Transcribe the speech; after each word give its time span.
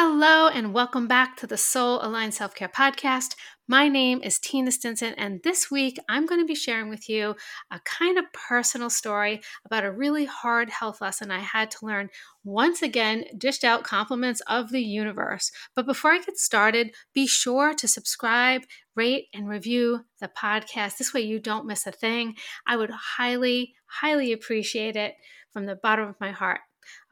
Hello, 0.00 0.46
and 0.46 0.72
welcome 0.72 1.08
back 1.08 1.36
to 1.38 1.46
the 1.48 1.56
Soul 1.56 1.98
Aligned 2.00 2.32
Self 2.32 2.54
Care 2.54 2.68
Podcast. 2.68 3.34
My 3.66 3.88
name 3.88 4.20
is 4.22 4.38
Tina 4.38 4.70
Stinson, 4.70 5.12
and 5.14 5.42
this 5.42 5.72
week 5.72 5.98
I'm 6.08 6.24
going 6.24 6.40
to 6.40 6.46
be 6.46 6.54
sharing 6.54 6.88
with 6.88 7.08
you 7.08 7.34
a 7.72 7.80
kind 7.80 8.16
of 8.16 8.32
personal 8.32 8.90
story 8.90 9.40
about 9.64 9.84
a 9.84 9.90
really 9.90 10.24
hard 10.24 10.70
health 10.70 11.00
lesson 11.00 11.32
I 11.32 11.40
had 11.40 11.72
to 11.72 11.84
learn. 11.84 12.10
Once 12.44 12.80
again, 12.80 13.24
dished 13.36 13.64
out 13.64 13.82
compliments 13.82 14.40
of 14.46 14.70
the 14.70 14.80
universe. 14.80 15.50
But 15.74 15.84
before 15.84 16.12
I 16.12 16.18
get 16.18 16.38
started, 16.38 16.94
be 17.12 17.26
sure 17.26 17.74
to 17.74 17.88
subscribe, 17.88 18.62
rate, 18.94 19.24
and 19.34 19.48
review 19.48 20.04
the 20.20 20.28
podcast. 20.28 20.98
This 20.98 21.12
way 21.12 21.22
you 21.22 21.40
don't 21.40 21.66
miss 21.66 21.88
a 21.88 21.90
thing. 21.90 22.36
I 22.68 22.76
would 22.76 22.90
highly, 22.90 23.74
highly 23.86 24.30
appreciate 24.30 24.94
it 24.94 25.14
from 25.52 25.66
the 25.66 25.74
bottom 25.74 26.08
of 26.08 26.20
my 26.20 26.30
heart. 26.30 26.60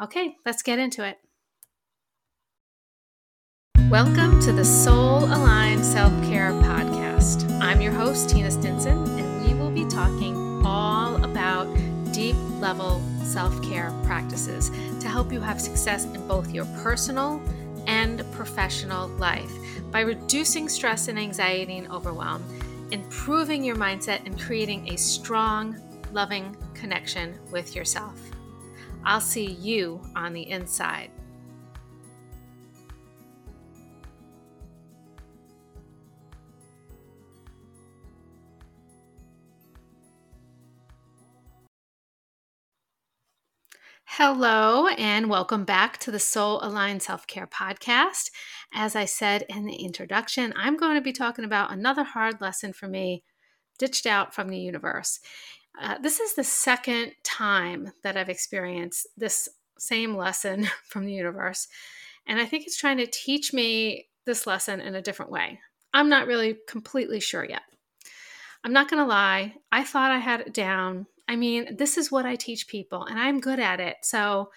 Okay, 0.00 0.36
let's 0.46 0.62
get 0.62 0.78
into 0.78 1.04
it. 1.04 1.16
Welcome 3.90 4.40
to 4.40 4.52
the 4.52 4.64
Soul 4.64 5.26
Aligned 5.26 5.84
Self 5.84 6.12
Care 6.24 6.50
Podcast. 6.50 7.48
I'm 7.60 7.80
your 7.80 7.92
host, 7.92 8.28
Tina 8.28 8.50
Stinson, 8.50 8.98
and 9.16 9.46
we 9.46 9.54
will 9.54 9.70
be 9.70 9.88
talking 9.88 10.66
all 10.66 11.22
about 11.22 11.72
deep 12.12 12.34
level 12.58 13.00
self 13.22 13.62
care 13.62 13.92
practices 14.02 14.70
to 14.98 15.08
help 15.08 15.32
you 15.32 15.40
have 15.40 15.60
success 15.60 16.04
in 16.04 16.26
both 16.26 16.50
your 16.50 16.64
personal 16.82 17.40
and 17.86 18.24
professional 18.32 19.06
life 19.06 19.52
by 19.92 20.00
reducing 20.00 20.68
stress 20.68 21.06
and 21.06 21.16
anxiety 21.16 21.78
and 21.78 21.88
overwhelm, 21.92 22.42
improving 22.90 23.62
your 23.62 23.76
mindset, 23.76 24.26
and 24.26 24.36
creating 24.40 24.88
a 24.88 24.96
strong, 24.96 25.80
loving 26.10 26.56
connection 26.74 27.38
with 27.52 27.76
yourself. 27.76 28.20
I'll 29.04 29.20
see 29.20 29.52
you 29.52 30.00
on 30.16 30.32
the 30.32 30.50
inside. 30.50 31.12
Hello, 44.18 44.86
and 44.88 45.28
welcome 45.28 45.66
back 45.66 45.98
to 45.98 46.10
the 46.10 46.18
Soul 46.18 46.58
Aligned 46.62 47.02
Self 47.02 47.26
Care 47.26 47.46
Podcast. 47.46 48.30
As 48.72 48.96
I 48.96 49.04
said 49.04 49.44
in 49.50 49.66
the 49.66 49.74
introduction, 49.74 50.54
I'm 50.56 50.78
going 50.78 50.94
to 50.94 51.02
be 51.02 51.12
talking 51.12 51.44
about 51.44 51.70
another 51.70 52.02
hard 52.02 52.40
lesson 52.40 52.72
for 52.72 52.88
me, 52.88 53.24
ditched 53.78 54.06
out 54.06 54.34
from 54.34 54.48
the 54.48 54.58
universe. 54.58 55.20
Uh, 55.78 55.98
this 55.98 56.18
is 56.18 56.32
the 56.32 56.44
second 56.44 57.12
time 57.24 57.92
that 58.04 58.16
I've 58.16 58.30
experienced 58.30 59.06
this 59.18 59.50
same 59.78 60.16
lesson 60.16 60.66
from 60.88 61.04
the 61.04 61.12
universe, 61.12 61.68
and 62.26 62.40
I 62.40 62.46
think 62.46 62.64
it's 62.64 62.78
trying 62.78 62.96
to 62.96 63.06
teach 63.06 63.52
me 63.52 64.06
this 64.24 64.46
lesson 64.46 64.80
in 64.80 64.94
a 64.94 65.02
different 65.02 65.30
way. 65.30 65.60
I'm 65.92 66.08
not 66.08 66.26
really 66.26 66.56
completely 66.66 67.20
sure 67.20 67.44
yet. 67.44 67.64
I'm 68.64 68.72
not 68.72 68.88
going 68.88 69.02
to 69.02 69.06
lie, 69.06 69.56
I 69.70 69.84
thought 69.84 70.10
I 70.10 70.20
had 70.20 70.40
it 70.40 70.54
down 70.54 71.06
I 71.28 71.36
mean, 71.36 71.76
this 71.76 71.96
is 71.98 72.12
what 72.12 72.26
I 72.26 72.36
teach 72.36 72.68
people 72.68 73.04
and 73.04 73.18
I'm 73.18 73.40
good 73.40 73.58
at 73.58 73.80
it. 73.80 73.96
So 74.02 74.50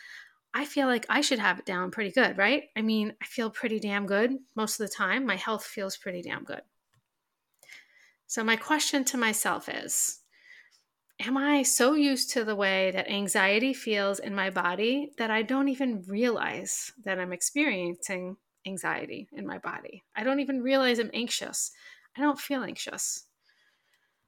I 0.54 0.66
feel 0.66 0.88
like 0.88 1.06
I 1.10 1.22
should 1.22 1.40
have 1.40 1.60
it 1.60 1.66
down 1.66 1.92
pretty 1.92 2.12
good, 2.12 2.38
right? 2.38 2.64
I 2.76 2.82
mean, 2.82 3.14
I 3.22 3.26
feel 3.26 3.50
pretty 3.50 3.80
damn 3.80 4.06
good 4.06 4.36
most 4.56 4.80
of 4.80 4.88
the 4.88 4.94
time. 4.94 5.26
My 5.26 5.36
health 5.36 5.66
feels 5.66 5.98
pretty 5.98 6.22
damn 6.22 6.44
good. 6.44 6.62
So, 8.26 8.44
my 8.44 8.56
question 8.56 9.04
to 9.06 9.18
myself 9.18 9.70
is 9.70 10.20
Am 11.20 11.36
I 11.36 11.64
so 11.64 11.94
used 11.94 12.32
to 12.32 12.46
the 12.46 12.56
way 12.56 12.92
that 12.92 13.10
anxiety 13.10 13.74
feels 13.74 14.20
in 14.20 14.34
my 14.34 14.50
body 14.50 15.12
that 15.18 15.30
I 15.30 15.42
don't 15.42 15.68
even 15.68 16.04
realize 16.08 16.94
that 17.04 17.20
I'm 17.20 17.34
experiencing 17.34 18.38
anxiety 18.66 19.28
in 19.34 19.46
my 19.46 19.58
body? 19.58 20.04
I 20.16 20.24
don't 20.24 20.40
even 20.40 20.62
realize 20.62 20.98
I'm 20.98 21.12
anxious. 21.14 21.72
I 22.16 22.22
don't 22.22 22.40
feel 22.40 22.64
anxious. 22.64 23.26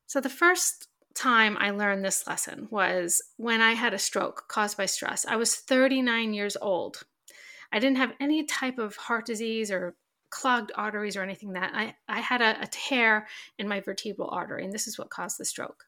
So, 0.06 0.20
the 0.20 0.30
first 0.30 0.88
time 1.16 1.58
I 1.60 1.72
learned 1.72 2.04
this 2.04 2.26
lesson 2.28 2.68
was 2.70 3.22
when 3.38 3.62
I 3.62 3.74
had 3.74 3.94
a 3.94 4.00
stroke 4.00 4.46
caused 4.48 4.78
by 4.78 4.86
stress. 4.86 5.26
I 5.26 5.36
was 5.36 5.56
39 5.56 6.34
years 6.34 6.58
old. 6.62 7.04
I 7.72 7.80
didn't 7.80 7.98
have 7.98 8.14
any 8.20 8.44
type 8.44 8.78
of 8.78 8.96
heart 8.96 9.26
disease 9.26 9.72
or 9.72 9.96
clogged 10.30 10.72
arteries 10.76 11.16
or 11.16 11.22
anything 11.22 11.54
that 11.54 11.72
I, 11.74 11.96
I 12.08 12.20
had 12.20 12.42
a, 12.42 12.62
a 12.62 12.68
tear 12.68 13.28
in 13.60 13.68
my 13.68 13.82
vertebral 13.82 14.30
artery, 14.32 14.64
and 14.64 14.74
this 14.74 14.88
is 14.88 14.98
what 14.98 15.10
caused 15.10 15.38
the 15.38 15.46
stroke. 15.46 15.86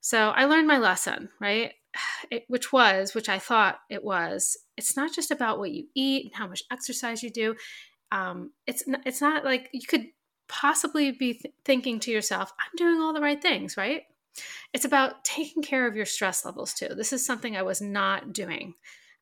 So 0.00 0.30
I 0.30 0.44
learned 0.44 0.66
my 0.66 0.78
lesson, 0.78 1.28
right? 1.40 1.72
It, 2.30 2.44
which 2.48 2.72
was, 2.72 3.14
which 3.14 3.28
I 3.28 3.38
thought 3.38 3.78
it 3.88 4.02
was, 4.02 4.56
it's 4.76 4.96
not 4.96 5.14
just 5.14 5.30
about 5.30 5.58
what 5.58 5.70
you 5.70 5.86
eat 5.94 6.24
and 6.24 6.34
how 6.34 6.46
much 6.46 6.62
exercise 6.72 7.22
you 7.22 7.30
do. 7.30 7.54
Um, 8.10 8.52
it's 8.66 8.84
it's 9.04 9.20
not 9.20 9.44
like 9.44 9.68
you 9.72 9.86
could 9.86 10.06
possibly 10.48 11.12
be 11.12 11.34
th- 11.34 11.54
thinking 11.64 12.00
to 12.00 12.10
yourself, 12.10 12.52
I'm 12.58 12.76
doing 12.76 13.00
all 13.00 13.12
the 13.12 13.20
right 13.20 13.40
things, 13.40 13.76
right? 13.76 14.02
It's 14.72 14.84
about 14.84 15.24
taking 15.24 15.62
care 15.62 15.86
of 15.86 15.96
your 15.96 16.06
stress 16.06 16.44
levels 16.44 16.74
too. 16.74 16.88
This 16.88 17.12
is 17.12 17.24
something 17.24 17.56
I 17.56 17.62
was 17.62 17.80
not 17.80 18.32
doing. 18.32 18.74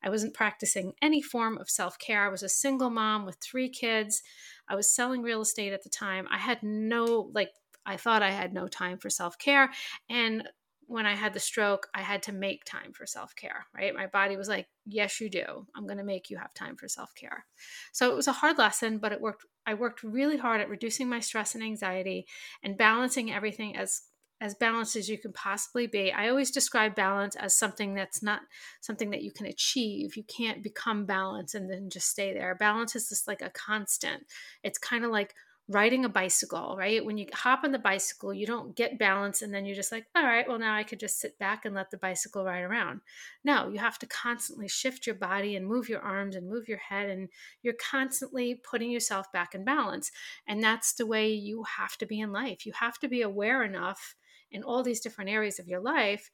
I 0.02 0.10
wasn't 0.10 0.34
practicing 0.34 0.92
any 1.00 1.22
form 1.22 1.56
of 1.56 1.70
self 1.70 1.98
care. 1.98 2.24
I 2.24 2.28
was 2.28 2.42
a 2.42 2.48
single 2.48 2.90
mom 2.90 3.24
with 3.24 3.36
three 3.36 3.70
kids. 3.70 4.22
I 4.68 4.76
was 4.76 4.94
selling 4.94 5.22
real 5.22 5.40
estate 5.40 5.72
at 5.72 5.82
the 5.82 5.88
time. 5.88 6.26
I 6.30 6.38
had 6.38 6.62
no, 6.62 7.30
like, 7.34 7.50
I 7.86 7.96
thought 7.96 8.22
I 8.22 8.30
had 8.30 8.52
no 8.52 8.68
time 8.68 8.98
for 8.98 9.08
self 9.08 9.38
care. 9.38 9.70
And 10.10 10.46
when 10.86 11.06
I 11.06 11.14
had 11.14 11.32
the 11.32 11.40
stroke, 11.40 11.88
I 11.94 12.02
had 12.02 12.22
to 12.24 12.32
make 12.32 12.64
time 12.64 12.92
for 12.92 13.06
self 13.06 13.34
care, 13.34 13.66
right? 13.74 13.94
My 13.94 14.06
body 14.06 14.36
was 14.36 14.48
like, 14.48 14.68
yes, 14.84 15.20
you 15.20 15.30
do. 15.30 15.66
I'm 15.74 15.86
going 15.86 15.98
to 15.98 16.04
make 16.04 16.28
you 16.28 16.36
have 16.36 16.52
time 16.52 16.76
for 16.76 16.88
self 16.88 17.14
care. 17.14 17.46
So 17.92 18.10
it 18.10 18.16
was 18.16 18.28
a 18.28 18.32
hard 18.32 18.58
lesson, 18.58 18.98
but 18.98 19.12
it 19.12 19.20
worked. 19.20 19.46
I 19.66 19.72
worked 19.72 20.02
really 20.02 20.36
hard 20.36 20.60
at 20.60 20.68
reducing 20.68 21.08
my 21.08 21.20
stress 21.20 21.54
and 21.54 21.64
anxiety 21.64 22.26
and 22.62 22.76
balancing 22.76 23.32
everything 23.32 23.76
as 23.76 24.02
as 24.40 24.54
balanced 24.54 24.96
as 24.96 25.08
you 25.08 25.16
can 25.16 25.32
possibly 25.32 25.86
be. 25.86 26.12
I 26.12 26.28
always 26.28 26.50
describe 26.50 26.94
balance 26.94 27.36
as 27.36 27.56
something 27.56 27.94
that's 27.94 28.22
not 28.22 28.40
something 28.80 29.10
that 29.10 29.22
you 29.22 29.32
can 29.32 29.46
achieve. 29.46 30.16
You 30.16 30.24
can't 30.24 30.62
become 30.62 31.06
balanced 31.06 31.54
and 31.54 31.70
then 31.70 31.88
just 31.88 32.08
stay 32.08 32.34
there. 32.34 32.54
Balance 32.54 32.96
is 32.96 33.08
just 33.08 33.28
like 33.28 33.42
a 33.42 33.50
constant. 33.50 34.24
It's 34.62 34.78
kind 34.78 35.04
of 35.04 35.10
like 35.10 35.34
riding 35.66 36.04
a 36.04 36.10
bicycle, 36.10 36.76
right? 36.76 37.02
When 37.02 37.16
you 37.16 37.26
hop 37.32 37.64
on 37.64 37.72
the 37.72 37.78
bicycle, 37.78 38.34
you 38.34 38.46
don't 38.46 38.76
get 38.76 38.98
balance 38.98 39.40
and 39.40 39.54
then 39.54 39.64
you're 39.64 39.74
just 39.74 39.92
like, 39.92 40.04
all 40.14 40.22
right, 40.22 40.46
well, 40.46 40.58
now 40.58 40.74
I 40.74 40.82
could 40.82 41.00
just 41.00 41.18
sit 41.18 41.38
back 41.38 41.64
and 41.64 41.74
let 41.74 41.90
the 41.90 41.96
bicycle 41.96 42.44
ride 42.44 42.64
around. 42.64 43.00
No, 43.44 43.70
you 43.70 43.78
have 43.78 43.98
to 44.00 44.06
constantly 44.06 44.68
shift 44.68 45.06
your 45.06 45.14
body 45.14 45.56
and 45.56 45.66
move 45.66 45.88
your 45.88 46.00
arms 46.00 46.36
and 46.36 46.50
move 46.50 46.68
your 46.68 46.78
head, 46.78 47.08
and 47.08 47.30
you're 47.62 47.74
constantly 47.74 48.54
putting 48.56 48.90
yourself 48.90 49.32
back 49.32 49.54
in 49.54 49.64
balance. 49.64 50.12
And 50.46 50.62
that's 50.62 50.92
the 50.92 51.06
way 51.06 51.32
you 51.32 51.64
have 51.78 51.96
to 51.98 52.06
be 52.06 52.20
in 52.20 52.30
life. 52.30 52.66
You 52.66 52.72
have 52.72 52.98
to 52.98 53.08
be 53.08 53.22
aware 53.22 53.64
enough 53.64 54.16
in 54.50 54.62
all 54.62 54.82
these 54.82 55.00
different 55.00 55.30
areas 55.30 55.58
of 55.58 55.68
your 55.68 55.80
life 55.80 56.30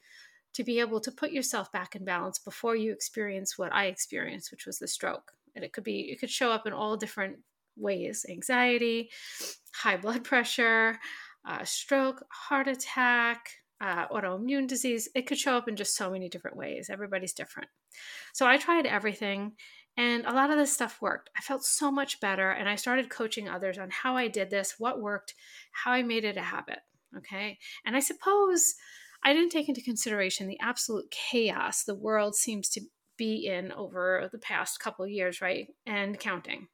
to 0.54 0.64
be 0.64 0.80
able 0.80 1.00
to 1.00 1.12
put 1.12 1.30
yourself 1.30 1.70
back 1.72 1.94
in 1.94 2.04
balance 2.04 2.38
before 2.38 2.74
you 2.74 2.92
experience 2.92 3.56
what 3.56 3.72
I 3.72 3.86
experienced, 3.86 4.50
which 4.50 4.66
was 4.66 4.78
the 4.78 4.88
stroke. 4.88 5.32
And 5.54 5.64
it 5.64 5.72
could 5.72 5.84
be, 5.84 6.10
it 6.10 6.20
could 6.20 6.30
show 6.30 6.50
up 6.50 6.66
in 6.66 6.72
all 6.72 6.96
different 6.96 7.38
ways 7.76 8.26
anxiety, 8.28 9.10
high 9.74 9.96
blood 9.96 10.24
pressure, 10.24 10.98
uh, 11.48 11.64
stroke, 11.64 12.24
heart 12.30 12.68
attack, 12.68 13.50
uh, 13.80 14.06
autoimmune 14.08 14.66
disease. 14.66 15.08
It 15.14 15.26
could 15.26 15.38
show 15.38 15.56
up 15.56 15.68
in 15.68 15.76
just 15.76 15.96
so 15.96 16.10
many 16.10 16.28
different 16.28 16.56
ways. 16.56 16.90
Everybody's 16.90 17.32
different. 17.32 17.70
So 18.34 18.46
I 18.46 18.58
tried 18.58 18.86
everything. 18.86 19.52
And 19.96 20.24
a 20.24 20.32
lot 20.32 20.50
of 20.50 20.56
this 20.56 20.72
stuff 20.72 21.02
worked. 21.02 21.30
I 21.36 21.40
felt 21.40 21.64
so 21.64 21.90
much 21.90 22.20
better. 22.20 22.50
And 22.50 22.68
I 22.68 22.76
started 22.76 23.10
coaching 23.10 23.48
others 23.48 23.76
on 23.78 23.90
how 23.90 24.16
I 24.16 24.28
did 24.28 24.50
this, 24.50 24.76
what 24.78 25.00
worked, 25.00 25.34
how 25.72 25.92
I 25.92 26.02
made 26.02 26.24
it 26.24 26.36
a 26.36 26.42
habit. 26.42 26.78
Okay. 27.16 27.58
And 27.84 27.96
I 27.96 28.00
suppose 28.00 28.74
I 29.22 29.32
didn't 29.32 29.50
take 29.50 29.68
into 29.68 29.82
consideration 29.82 30.46
the 30.46 30.60
absolute 30.60 31.10
chaos 31.10 31.84
the 31.84 31.94
world 31.94 32.34
seems 32.34 32.68
to 32.70 32.80
be 33.16 33.46
in 33.46 33.72
over 33.72 34.28
the 34.32 34.38
past 34.38 34.80
couple 34.80 35.06
years, 35.06 35.40
right? 35.42 35.68
And 35.86 36.18
counting. 36.18 36.68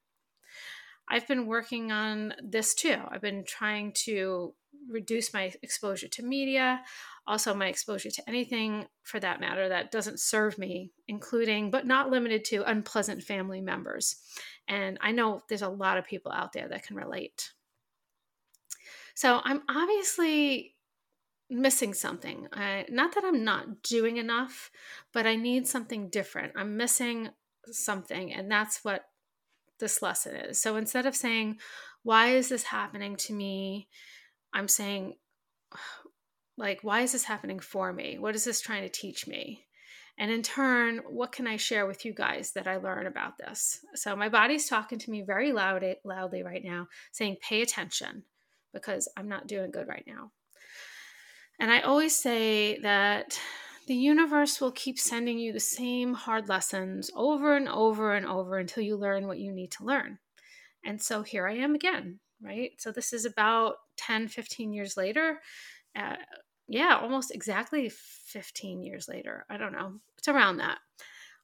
I've 1.08 1.26
been 1.26 1.46
working 1.46 1.92
on 1.92 2.34
this 2.42 2.74
too. 2.74 2.98
I've 3.08 3.20
been 3.20 3.44
trying 3.44 3.92
to 4.04 4.54
reduce 4.88 5.32
my 5.32 5.52
exposure 5.62 6.08
to 6.08 6.22
media, 6.22 6.82
also 7.26 7.54
my 7.54 7.66
exposure 7.66 8.10
to 8.10 8.28
anything 8.28 8.86
for 9.02 9.18
that 9.20 9.40
matter 9.40 9.68
that 9.68 9.90
doesn't 9.90 10.20
serve 10.20 10.58
me, 10.58 10.92
including 11.08 11.70
but 11.70 11.86
not 11.86 12.10
limited 12.10 12.44
to 12.44 12.68
unpleasant 12.68 13.22
family 13.22 13.60
members. 13.60 14.16
And 14.68 14.98
I 15.00 15.12
know 15.12 15.42
there's 15.48 15.62
a 15.62 15.68
lot 15.68 15.98
of 15.98 16.06
people 16.06 16.32
out 16.32 16.52
there 16.52 16.68
that 16.68 16.84
can 16.84 16.96
relate. 16.96 17.52
So 19.16 19.40
I'm 19.44 19.62
obviously 19.66 20.74
missing 21.48 21.94
something. 21.94 22.48
I, 22.52 22.84
not 22.90 23.14
that 23.14 23.24
I'm 23.24 23.44
not 23.44 23.82
doing 23.82 24.18
enough, 24.18 24.70
but 25.14 25.26
I 25.26 25.36
need 25.36 25.66
something 25.66 26.10
different. 26.10 26.52
I'm 26.54 26.76
missing 26.76 27.30
something, 27.72 28.34
and 28.34 28.50
that's 28.50 28.84
what 28.84 29.06
this 29.80 30.02
lesson 30.02 30.36
is. 30.36 30.60
So 30.60 30.76
instead 30.76 31.06
of 31.06 31.16
saying, 31.16 31.58
Why 32.02 32.28
is 32.28 32.50
this 32.50 32.64
happening 32.64 33.16
to 33.16 33.32
me? 33.32 33.88
I'm 34.52 34.68
saying, 34.68 35.14
like, 36.58 36.80
why 36.82 37.00
is 37.00 37.12
this 37.12 37.24
happening 37.24 37.58
for 37.58 37.94
me? 37.94 38.18
What 38.18 38.34
is 38.34 38.44
this 38.44 38.60
trying 38.60 38.82
to 38.82 38.90
teach 38.90 39.26
me? 39.26 39.64
And 40.18 40.30
in 40.30 40.42
turn, 40.42 41.00
what 41.08 41.32
can 41.32 41.46
I 41.46 41.56
share 41.56 41.86
with 41.86 42.04
you 42.04 42.12
guys 42.12 42.52
that 42.52 42.66
I 42.66 42.76
learn 42.76 43.06
about 43.06 43.38
this? 43.38 43.80
So 43.94 44.14
my 44.14 44.28
body's 44.28 44.68
talking 44.68 44.98
to 44.98 45.10
me 45.10 45.22
very 45.22 45.52
loud, 45.52 45.84
loudly 46.04 46.42
right 46.42 46.62
now, 46.64 46.88
saying, 47.12 47.36
pay 47.40 47.62
attention 47.62 48.24
because 48.76 49.08
I'm 49.16 49.28
not 49.28 49.46
doing 49.46 49.70
good 49.70 49.88
right 49.88 50.04
now. 50.06 50.30
And 51.58 51.70
I 51.70 51.80
always 51.80 52.14
say 52.14 52.78
that 52.80 53.40
the 53.86 53.94
universe 53.94 54.60
will 54.60 54.72
keep 54.72 54.98
sending 54.98 55.38
you 55.38 55.52
the 55.52 55.60
same 55.60 56.12
hard 56.12 56.48
lessons 56.48 57.10
over 57.14 57.56
and 57.56 57.68
over 57.68 58.14
and 58.14 58.26
over 58.26 58.58
until 58.58 58.82
you 58.82 58.96
learn 58.96 59.26
what 59.26 59.38
you 59.38 59.52
need 59.52 59.70
to 59.72 59.84
learn. 59.84 60.18
And 60.84 61.00
so 61.00 61.22
here 61.22 61.46
I 61.46 61.56
am 61.56 61.74
again, 61.74 62.20
right? 62.42 62.72
So 62.78 62.92
this 62.92 63.12
is 63.12 63.24
about 63.24 63.76
10, 63.96 64.28
15 64.28 64.72
years 64.72 64.96
later. 64.96 65.40
Uh, 65.96 66.16
yeah, 66.68 66.98
almost 67.00 67.34
exactly 67.34 67.88
15 67.88 68.82
years 68.82 69.08
later. 69.08 69.46
I 69.48 69.56
don't 69.56 69.72
know. 69.72 69.94
It's 70.18 70.28
around 70.28 70.58
that. 70.58 70.78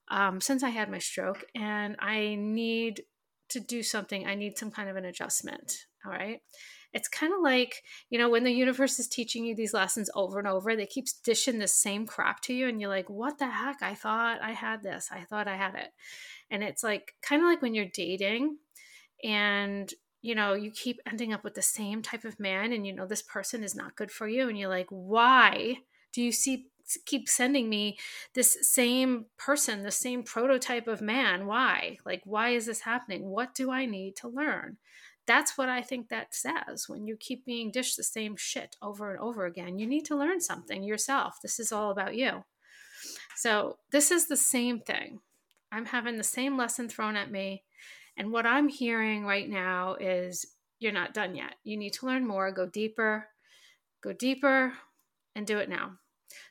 Um, 0.08 0.40
since 0.40 0.62
I 0.62 0.70
had 0.70 0.90
my 0.90 0.98
stroke, 0.98 1.44
and 1.54 1.96
I 1.98 2.34
need 2.38 3.02
to 3.50 3.60
do 3.60 3.82
something, 3.82 4.26
I 4.26 4.34
need 4.34 4.58
some 4.58 4.70
kind 4.70 4.90
of 4.90 4.96
an 4.96 5.04
adjustment. 5.04 5.86
All 6.04 6.12
right. 6.12 6.40
It's 6.92 7.08
kind 7.08 7.32
of 7.32 7.40
like, 7.40 7.82
you 8.10 8.18
know, 8.18 8.28
when 8.28 8.44
the 8.44 8.52
universe 8.52 8.98
is 8.98 9.08
teaching 9.08 9.44
you 9.44 9.54
these 9.54 9.72
lessons 9.72 10.10
over 10.14 10.38
and 10.38 10.48
over, 10.48 10.76
they 10.76 10.86
keep 10.86 11.06
dishing 11.24 11.58
the 11.58 11.68
same 11.68 12.06
crap 12.06 12.40
to 12.42 12.54
you. 12.54 12.68
And 12.68 12.80
you're 12.80 12.90
like, 12.90 13.08
what 13.08 13.38
the 13.38 13.48
heck? 13.48 13.82
I 13.82 13.94
thought 13.94 14.42
I 14.42 14.52
had 14.52 14.82
this. 14.82 15.08
I 15.10 15.20
thought 15.24 15.48
I 15.48 15.56
had 15.56 15.74
it. 15.74 15.88
And 16.50 16.62
it's 16.62 16.84
like, 16.84 17.14
kind 17.22 17.42
of 17.42 17.46
like 17.46 17.62
when 17.62 17.74
you're 17.74 17.86
dating 17.86 18.58
and 19.24 19.92
you 20.22 20.36
know, 20.36 20.54
you 20.54 20.70
keep 20.70 21.00
ending 21.04 21.32
up 21.32 21.42
with 21.42 21.54
the 21.54 21.62
same 21.62 22.00
type 22.00 22.24
of 22.24 22.38
man 22.38 22.72
and 22.72 22.86
you 22.86 22.94
know 22.94 23.06
this 23.06 23.22
person 23.22 23.64
is 23.64 23.74
not 23.74 23.96
good 23.96 24.10
for 24.10 24.28
you 24.28 24.48
and 24.48 24.56
you're 24.56 24.68
like, 24.68 24.86
"Why 24.88 25.78
do 26.12 26.22
you 26.22 26.30
see 26.32 26.68
keep 27.06 27.28
sending 27.28 27.68
me 27.68 27.98
this 28.34 28.56
same 28.62 29.26
person, 29.36 29.82
the 29.82 29.90
same 29.90 30.22
prototype 30.22 30.86
of 30.86 31.02
man? 31.02 31.46
Why? 31.46 31.98
Like 32.06 32.22
why 32.24 32.50
is 32.50 32.66
this 32.66 32.80
happening? 32.82 33.24
What 33.24 33.54
do 33.54 33.70
I 33.72 33.84
need 33.86 34.14
to 34.16 34.28
learn?" 34.28 34.78
That's 35.26 35.56
what 35.56 35.68
I 35.68 35.82
think 35.82 36.08
that 36.08 36.34
says 36.34 36.88
when 36.88 37.06
you 37.06 37.16
keep 37.16 37.44
being 37.44 37.70
dished 37.70 37.96
the 37.96 38.02
same 38.02 38.36
shit 38.36 38.76
over 38.82 39.10
and 39.10 39.20
over 39.20 39.46
again. 39.46 39.78
You 39.78 39.86
need 39.86 40.04
to 40.06 40.16
learn 40.16 40.40
something 40.40 40.82
yourself. 40.82 41.36
This 41.42 41.60
is 41.60 41.72
all 41.72 41.90
about 41.90 42.16
you. 42.16 42.44
So, 43.36 43.78
this 43.90 44.10
is 44.10 44.28
the 44.28 44.36
same 44.36 44.80
thing. 44.80 45.20
I'm 45.70 45.86
having 45.86 46.16
the 46.18 46.24
same 46.24 46.56
lesson 46.56 46.88
thrown 46.88 47.16
at 47.16 47.30
me 47.30 47.62
and 48.16 48.30
what 48.30 48.46
I'm 48.46 48.68
hearing 48.68 49.24
right 49.24 49.48
now 49.48 49.94
is 49.94 50.46
you're 50.78 50.92
not 50.92 51.14
done 51.14 51.34
yet. 51.34 51.54
You 51.64 51.76
need 51.76 51.92
to 51.94 52.06
learn 52.06 52.26
more, 52.26 52.50
go 52.52 52.66
deeper, 52.66 53.28
go 54.02 54.12
deeper, 54.12 54.74
and 55.34 55.46
do 55.46 55.58
it 55.58 55.68
now. 55.68 55.92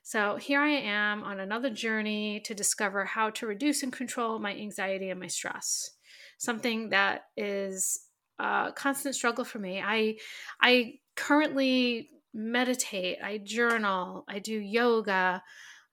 So 0.04 0.38
here 0.38 0.62
I 0.62 0.70
am 0.70 1.24
on 1.24 1.40
another 1.40 1.70
journey 1.70 2.40
to 2.46 2.54
discover 2.54 3.06
how 3.06 3.30
to 3.32 3.48
reduce 3.48 3.84
and 3.84 3.92
control 3.92 4.40
my 4.40 4.56
anxiety 4.56 5.10
and 5.10 5.20
my 5.20 5.28
stress. 5.28 5.92
Something 6.38 6.90
that 6.90 7.26
is 7.36 8.00
a 8.42 8.74
constant 8.76 9.16
struggle 9.16 9.46
for 9.46 9.60
me. 9.60 9.82
I 9.86 10.18
I 10.62 10.96
currently 11.16 12.10
meditate, 12.34 13.20
I 13.24 13.38
journal, 13.38 14.24
I 14.28 14.40
do 14.40 14.58
yoga. 14.58 15.44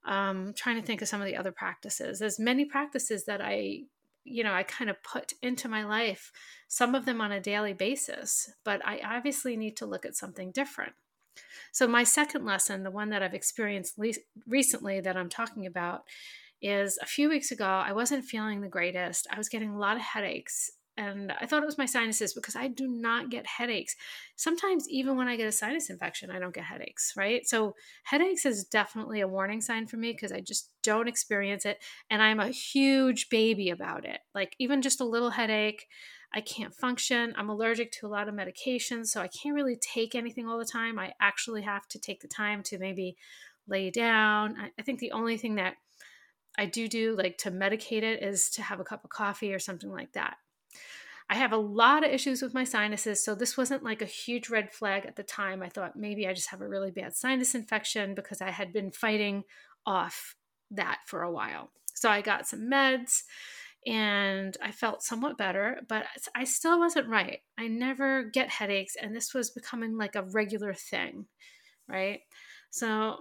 Um, 0.04 0.54
trying 0.56 0.80
to 0.80 0.86
think 0.86 1.02
of 1.02 1.08
some 1.08 1.20
of 1.20 1.26
the 1.26 1.36
other 1.36 1.52
practices. 1.52 2.18
There's 2.18 2.38
many 2.38 2.64
practices 2.64 3.26
that 3.26 3.42
I 3.42 3.80
you 4.28 4.44
know, 4.44 4.52
I 4.52 4.62
kind 4.62 4.90
of 4.90 5.02
put 5.02 5.32
into 5.42 5.68
my 5.68 5.84
life, 5.84 6.32
some 6.68 6.94
of 6.94 7.06
them 7.06 7.20
on 7.20 7.32
a 7.32 7.40
daily 7.40 7.72
basis, 7.72 8.50
but 8.64 8.86
I 8.86 9.00
obviously 9.04 9.56
need 9.56 9.76
to 9.78 9.86
look 9.86 10.04
at 10.04 10.16
something 10.16 10.52
different. 10.52 10.92
So, 11.72 11.86
my 11.86 12.04
second 12.04 12.44
lesson, 12.44 12.82
the 12.82 12.90
one 12.90 13.10
that 13.10 13.22
I've 13.22 13.34
experienced 13.34 13.98
le- 13.98 14.12
recently 14.46 15.00
that 15.00 15.16
I'm 15.16 15.28
talking 15.28 15.66
about, 15.66 16.02
is 16.60 16.98
a 17.00 17.06
few 17.06 17.28
weeks 17.28 17.50
ago, 17.50 17.64
I 17.64 17.92
wasn't 17.92 18.24
feeling 18.24 18.60
the 18.60 18.68
greatest. 18.68 19.26
I 19.30 19.38
was 19.38 19.48
getting 19.48 19.70
a 19.70 19.78
lot 19.78 19.96
of 19.96 20.02
headaches 20.02 20.70
and 20.98 21.32
I 21.40 21.46
thought 21.46 21.62
it 21.62 21.66
was 21.66 21.78
my 21.78 21.86
sinuses 21.86 22.34
because 22.34 22.56
I 22.56 22.66
do 22.66 22.88
not 22.88 23.30
get 23.30 23.46
headaches. 23.46 23.94
Sometimes, 24.34 24.88
even 24.90 25.16
when 25.16 25.28
I 25.28 25.36
get 25.36 25.46
a 25.46 25.52
sinus 25.52 25.90
infection, 25.90 26.28
I 26.28 26.40
don't 26.40 26.52
get 26.52 26.64
headaches, 26.64 27.14
right? 27.16 27.46
So, 27.46 27.76
headaches 28.02 28.44
is 28.44 28.64
definitely 28.64 29.20
a 29.20 29.28
warning 29.28 29.60
sign 29.60 29.86
for 29.86 29.96
me 29.96 30.10
because 30.10 30.32
I 30.32 30.40
just 30.40 30.72
don't 30.82 31.06
experience 31.06 31.64
it. 31.64 31.78
And 32.10 32.20
I'm 32.20 32.40
a 32.40 32.48
huge 32.48 33.28
baby 33.28 33.70
about 33.70 34.04
it. 34.04 34.18
Like, 34.34 34.56
even 34.58 34.82
just 34.82 35.00
a 35.00 35.04
little 35.04 35.30
headache, 35.30 35.86
I 36.34 36.40
can't 36.40 36.74
function. 36.74 37.32
I'm 37.36 37.48
allergic 37.48 37.92
to 37.92 38.06
a 38.06 38.08
lot 38.08 38.28
of 38.28 38.34
medications, 38.34 39.06
so 39.06 39.20
I 39.20 39.28
can't 39.28 39.54
really 39.54 39.76
take 39.76 40.16
anything 40.16 40.48
all 40.48 40.58
the 40.58 40.64
time. 40.64 40.98
I 40.98 41.12
actually 41.20 41.62
have 41.62 41.86
to 41.90 42.00
take 42.00 42.22
the 42.22 42.28
time 42.28 42.64
to 42.64 42.78
maybe 42.78 43.16
lay 43.68 43.90
down. 43.90 44.56
I, 44.76 44.82
think 44.82 44.98
the 44.98 45.12
only 45.12 45.36
thing 45.36 45.54
that 45.54 45.74
I 46.58 46.66
do 46.66 46.88
do, 46.88 47.14
like 47.16 47.38
to 47.38 47.52
medicate 47.52 48.02
it, 48.02 48.20
is 48.20 48.50
to 48.50 48.62
have 48.62 48.80
a 48.80 48.84
cup 48.84 49.04
of 49.04 49.10
coffee 49.10 49.54
or 49.54 49.60
something 49.60 49.92
like 49.92 50.12
that 50.14 50.38
I 51.30 51.34
have 51.34 51.52
a 51.52 51.58
lot 51.58 52.04
of 52.04 52.12
issues 52.12 52.40
with 52.40 52.54
my 52.54 52.64
sinuses, 52.64 53.22
so 53.22 53.34
this 53.34 53.56
wasn't 53.56 53.82
like 53.82 54.00
a 54.00 54.06
huge 54.06 54.48
red 54.48 54.72
flag 54.72 55.04
at 55.04 55.16
the 55.16 55.22
time. 55.22 55.62
I 55.62 55.68
thought 55.68 55.96
maybe 55.96 56.26
I 56.26 56.32
just 56.32 56.50
have 56.50 56.62
a 56.62 56.68
really 56.68 56.90
bad 56.90 57.14
sinus 57.14 57.54
infection 57.54 58.14
because 58.14 58.40
I 58.40 58.50
had 58.50 58.72
been 58.72 58.90
fighting 58.90 59.44
off 59.84 60.36
that 60.70 61.00
for 61.06 61.22
a 61.22 61.30
while. 61.30 61.70
So 61.94 62.08
I 62.08 62.22
got 62.22 62.46
some 62.46 62.70
meds 62.70 63.22
and 63.86 64.56
I 64.62 64.72
felt 64.72 65.02
somewhat 65.02 65.38
better, 65.38 65.80
but 65.88 66.06
I 66.34 66.44
still 66.44 66.78
wasn't 66.78 67.08
right. 67.08 67.40
I 67.58 67.68
never 67.68 68.24
get 68.24 68.48
headaches, 68.48 68.96
and 69.00 69.14
this 69.14 69.34
was 69.34 69.50
becoming 69.50 69.96
like 69.96 70.16
a 70.16 70.22
regular 70.22 70.72
thing, 70.74 71.26
right? 71.88 72.20
So 72.70 73.16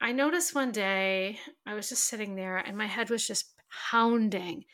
I 0.00 0.12
noticed 0.12 0.54
one 0.54 0.70
day 0.70 1.38
I 1.66 1.74
was 1.74 1.88
just 1.88 2.04
sitting 2.04 2.36
there 2.36 2.58
and 2.58 2.76
my 2.76 2.86
head 2.86 3.10
was 3.10 3.26
just 3.26 3.54
pounding 3.90 4.64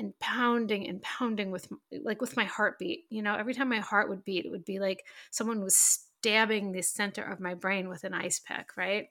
and 0.00 0.18
pounding 0.18 0.88
and 0.88 1.00
pounding 1.02 1.50
with 1.50 1.68
like 2.02 2.20
with 2.20 2.36
my 2.36 2.44
heartbeat 2.44 3.04
you 3.10 3.22
know 3.22 3.36
every 3.36 3.54
time 3.54 3.68
my 3.68 3.78
heart 3.78 4.08
would 4.08 4.24
beat 4.24 4.44
it 4.44 4.50
would 4.50 4.64
be 4.64 4.80
like 4.80 5.04
someone 5.30 5.62
was 5.62 5.76
stabbing 5.76 6.72
the 6.72 6.82
center 6.82 7.22
of 7.22 7.38
my 7.38 7.54
brain 7.54 7.88
with 7.88 8.02
an 8.04 8.14
ice 8.14 8.40
pick 8.40 8.76
right? 8.76 9.08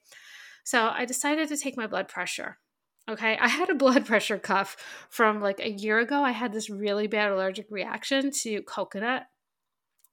So 0.64 0.90
i 0.90 1.06
decided 1.06 1.48
to 1.50 1.58
take 1.58 1.78
my 1.78 1.88
blood 1.88 2.08
pressure 2.08 2.58
okay? 3.10 3.38
I 3.40 3.48
had 3.48 3.70
a 3.70 3.76
blood 3.86 4.06
pressure 4.06 4.38
cuff 4.38 4.78
from 5.10 5.42
like 5.42 5.60
a 5.60 5.72
year 5.72 6.00
ago. 6.00 6.24
I 6.24 6.32
had 6.32 6.54
this 6.54 6.70
really 6.70 7.08
bad 7.08 7.32
allergic 7.32 7.68
reaction 7.70 8.32
to 8.44 8.62
coconut 8.62 9.24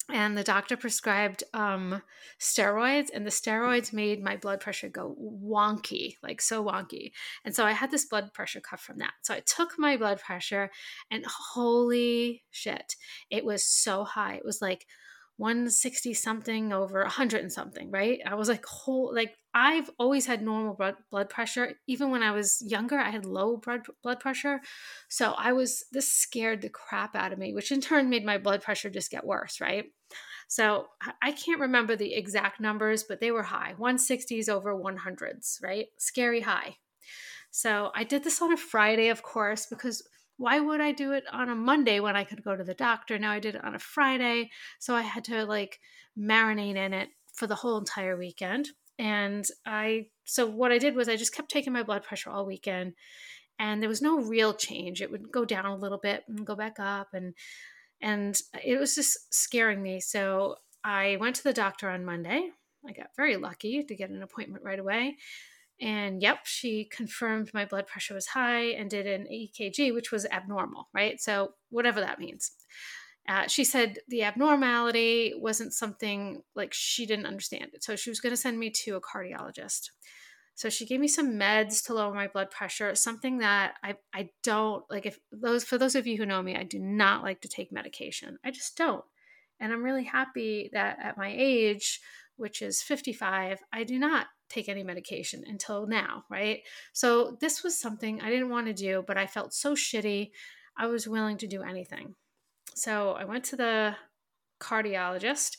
and 0.08 0.38
the 0.38 0.44
doctor 0.44 0.76
prescribed 0.76 1.42
um, 1.52 2.02
steroids 2.40 3.08
and 3.12 3.26
the 3.26 3.30
steroids 3.30 3.92
made 3.92 4.22
my 4.22 4.36
blood 4.36 4.60
pressure 4.60 4.88
go 4.88 5.16
wonky 5.20 6.14
like 6.22 6.40
so 6.40 6.64
wonky 6.64 7.12
and 7.44 7.54
so 7.54 7.64
i 7.64 7.72
had 7.72 7.90
this 7.90 8.06
blood 8.06 8.32
pressure 8.32 8.60
cuff 8.60 8.80
from 8.80 8.98
that 8.98 9.12
so 9.22 9.34
i 9.34 9.40
took 9.40 9.78
my 9.78 9.96
blood 9.96 10.20
pressure 10.20 10.70
and 11.10 11.24
holy 11.26 12.42
shit 12.50 12.94
it 13.30 13.44
was 13.44 13.64
so 13.64 14.04
high 14.04 14.34
it 14.34 14.44
was 14.44 14.62
like 14.62 14.86
160 15.38 16.14
something 16.14 16.72
over 16.72 17.02
100 17.02 17.40
and 17.42 17.52
something, 17.52 17.90
right? 17.90 18.20
I 18.26 18.34
was 18.34 18.48
like, 18.48 18.64
whole, 18.64 19.14
like 19.14 19.34
I've 19.52 19.90
always 19.98 20.26
had 20.26 20.42
normal 20.42 20.74
blood, 21.10 21.28
pressure. 21.28 21.74
Even 21.86 22.10
when 22.10 22.22
I 22.22 22.30
was 22.30 22.62
younger, 22.66 22.98
I 22.98 23.10
had 23.10 23.26
low 23.26 23.60
blood 24.02 24.20
pressure. 24.20 24.60
So 25.08 25.34
I 25.36 25.52
was, 25.52 25.84
this 25.92 26.10
scared 26.10 26.62
the 26.62 26.70
crap 26.70 27.14
out 27.14 27.32
of 27.32 27.38
me, 27.38 27.52
which 27.52 27.70
in 27.70 27.80
turn 27.82 28.08
made 28.08 28.24
my 28.24 28.38
blood 28.38 28.62
pressure 28.62 28.88
just 28.88 29.10
get 29.10 29.26
worse, 29.26 29.60
right? 29.60 29.84
So 30.48 30.86
I 31.22 31.32
can't 31.32 31.60
remember 31.60 31.96
the 31.96 32.14
exact 32.14 32.60
numbers, 32.60 33.02
but 33.02 33.20
they 33.20 33.30
were 33.30 33.42
high 33.42 33.74
160s 33.78 34.48
over 34.48 34.74
100s, 34.74 35.62
right? 35.62 35.86
Scary 35.98 36.40
high. 36.40 36.76
So 37.50 37.90
I 37.94 38.04
did 38.04 38.22
this 38.22 38.40
on 38.40 38.52
a 38.52 38.56
Friday, 38.56 39.08
of 39.08 39.22
course, 39.22 39.66
because 39.66 40.06
why 40.36 40.60
would 40.60 40.80
I 40.80 40.92
do 40.92 41.12
it 41.12 41.24
on 41.32 41.48
a 41.48 41.54
Monday 41.54 41.98
when 42.00 42.14
I 42.14 42.24
could 42.24 42.44
go 42.44 42.54
to 42.54 42.62
the 42.62 42.74
doctor? 42.74 43.18
Now 43.18 43.32
I 43.32 43.40
did 43.40 43.54
it 43.54 43.64
on 43.64 43.74
a 43.74 43.80
Friday. 43.80 44.50
So 44.78 44.94
I 44.94 45.02
had 45.02 45.24
to 45.24 45.44
like 45.44 45.80
marinate 46.18 46.76
in 46.76 46.92
it 46.92 47.08
for 47.32 47.46
the 47.46 47.54
whole 47.54 47.78
entire 47.78 48.16
weekend. 48.16 48.68
And 48.98 49.46
I, 49.66 50.08
so 50.24 50.46
what 50.46 50.72
I 50.72 50.78
did 50.78 50.94
was 50.94 51.08
I 51.08 51.16
just 51.16 51.34
kept 51.34 51.50
taking 51.50 51.72
my 51.72 51.82
blood 51.82 52.02
pressure 52.02 52.30
all 52.30 52.46
weekend 52.46 52.94
and 53.58 53.82
there 53.82 53.88
was 53.88 54.02
no 54.02 54.20
real 54.20 54.54
change. 54.54 55.00
It 55.00 55.10
would 55.10 55.32
go 55.32 55.44
down 55.44 55.66
a 55.66 55.76
little 55.76 55.98
bit 55.98 56.24
and 56.28 56.46
go 56.46 56.54
back 56.54 56.76
up. 56.78 57.08
And, 57.14 57.34
and 58.00 58.38
it 58.64 58.78
was 58.78 58.94
just 58.94 59.32
scaring 59.34 59.82
me. 59.82 60.00
So 60.00 60.56
I 60.84 61.16
went 61.20 61.36
to 61.36 61.44
the 61.44 61.52
doctor 61.52 61.88
on 61.88 62.04
Monday. 62.04 62.50
I 62.86 62.92
got 62.92 63.08
very 63.16 63.36
lucky 63.36 63.82
to 63.82 63.96
get 63.96 64.10
an 64.10 64.22
appointment 64.22 64.64
right 64.64 64.78
away. 64.78 65.16
And 65.80 66.22
yep, 66.22 66.38
she 66.44 66.88
confirmed 66.90 67.50
my 67.52 67.64
blood 67.64 67.86
pressure 67.86 68.14
was 68.14 68.26
high 68.26 68.70
and 68.70 68.88
did 68.88 69.06
an 69.06 69.26
EKG, 69.30 69.92
which 69.92 70.10
was 70.10 70.24
abnormal, 70.26 70.88
right? 70.94 71.20
So, 71.20 71.52
whatever 71.70 72.00
that 72.00 72.18
means. 72.18 72.52
Uh, 73.28 73.46
she 73.48 73.64
said 73.64 73.98
the 74.08 74.22
abnormality 74.22 75.34
wasn't 75.36 75.74
something 75.74 76.42
like 76.54 76.72
she 76.72 77.04
didn't 77.04 77.26
understand 77.26 77.70
it. 77.74 77.84
So, 77.84 77.94
she 77.94 78.08
was 78.08 78.20
going 78.20 78.32
to 78.32 78.38
send 78.38 78.58
me 78.58 78.70
to 78.84 78.96
a 78.96 79.00
cardiologist. 79.00 79.90
So, 80.56 80.68
she 80.68 80.86
gave 80.86 80.98
me 80.98 81.06
some 81.06 81.34
meds 81.34 81.84
to 81.86 81.94
lower 81.94 82.12
my 82.12 82.26
blood 82.26 82.50
pressure, 82.50 82.94
something 82.96 83.38
that 83.38 83.74
I, 83.84 83.94
I 84.12 84.30
don't 84.42 84.84
like. 84.90 85.06
If 85.06 85.20
those, 85.30 85.62
for 85.62 85.78
those 85.78 85.94
of 85.94 86.06
you 86.06 86.16
who 86.16 86.26
know 86.26 86.42
me, 86.42 86.56
I 86.56 86.64
do 86.64 86.80
not 86.80 87.22
like 87.22 87.42
to 87.42 87.48
take 87.48 87.70
medication. 87.70 88.38
I 88.44 88.50
just 88.50 88.76
don't. 88.76 89.04
And 89.60 89.72
I'm 89.72 89.84
really 89.84 90.04
happy 90.04 90.70
that 90.72 90.98
at 91.00 91.16
my 91.16 91.32
age, 91.34 92.00
which 92.36 92.60
is 92.60 92.82
55, 92.82 93.60
I 93.72 93.84
do 93.84 93.98
not 93.98 94.26
take 94.48 94.68
any 94.68 94.82
medication 94.82 95.44
until 95.46 95.86
now, 95.86 96.24
right? 96.30 96.60
So 96.92 97.36
this 97.40 97.62
was 97.62 97.78
something 97.78 98.20
I 98.20 98.30
didn't 98.30 98.50
want 98.50 98.66
to 98.66 98.72
do, 98.72 99.02
but 99.06 99.16
I 99.16 99.26
felt 99.26 99.54
so 99.54 99.74
shitty. 99.74 100.30
I 100.76 100.86
was 100.86 101.08
willing 101.08 101.38
to 101.38 101.46
do 101.46 101.62
anything. 101.62 102.14
So 102.74 103.12
I 103.12 103.24
went 103.24 103.44
to 103.44 103.56
the 103.56 103.96
cardiologist 104.60 105.56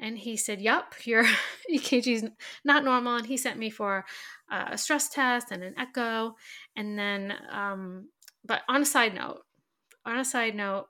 and 0.00 0.18
he 0.18 0.36
said, 0.36 0.60
Yup, 0.60 0.94
your 1.04 1.24
EKG 1.72 2.06
is 2.14 2.24
not 2.64 2.84
normal. 2.84 3.16
And 3.16 3.26
he 3.26 3.36
sent 3.36 3.58
me 3.58 3.70
for 3.70 4.04
a 4.50 4.76
stress 4.76 5.08
test 5.08 5.48
and 5.50 5.62
an 5.62 5.74
echo. 5.78 6.34
And 6.74 6.98
then, 6.98 7.34
um, 7.50 8.08
but 8.44 8.62
on 8.68 8.82
a 8.82 8.86
side 8.86 9.14
note, 9.14 9.42
on 10.04 10.18
a 10.18 10.24
side 10.24 10.54
note, 10.54 10.86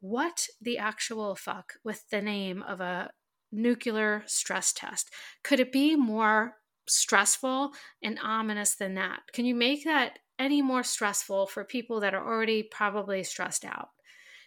what 0.00 0.46
the 0.60 0.78
actual 0.78 1.34
fuck 1.34 1.74
with 1.84 2.08
the 2.10 2.20
name 2.20 2.62
of 2.62 2.80
a 2.80 3.10
nuclear 3.50 4.24
stress 4.26 4.72
test? 4.72 5.10
Could 5.42 5.60
it 5.60 5.72
be 5.72 5.96
more 5.96 6.56
stressful 6.88 7.72
and 8.02 8.18
ominous 8.22 8.74
than 8.74 8.94
that? 8.94 9.20
Can 9.32 9.44
you 9.44 9.54
make 9.54 9.84
that 9.84 10.18
any 10.38 10.60
more 10.60 10.82
stressful 10.82 11.46
for 11.46 11.64
people 11.64 12.00
that 12.00 12.14
are 12.14 12.26
already 12.26 12.62
probably 12.62 13.22
stressed 13.22 13.64
out? 13.64 13.90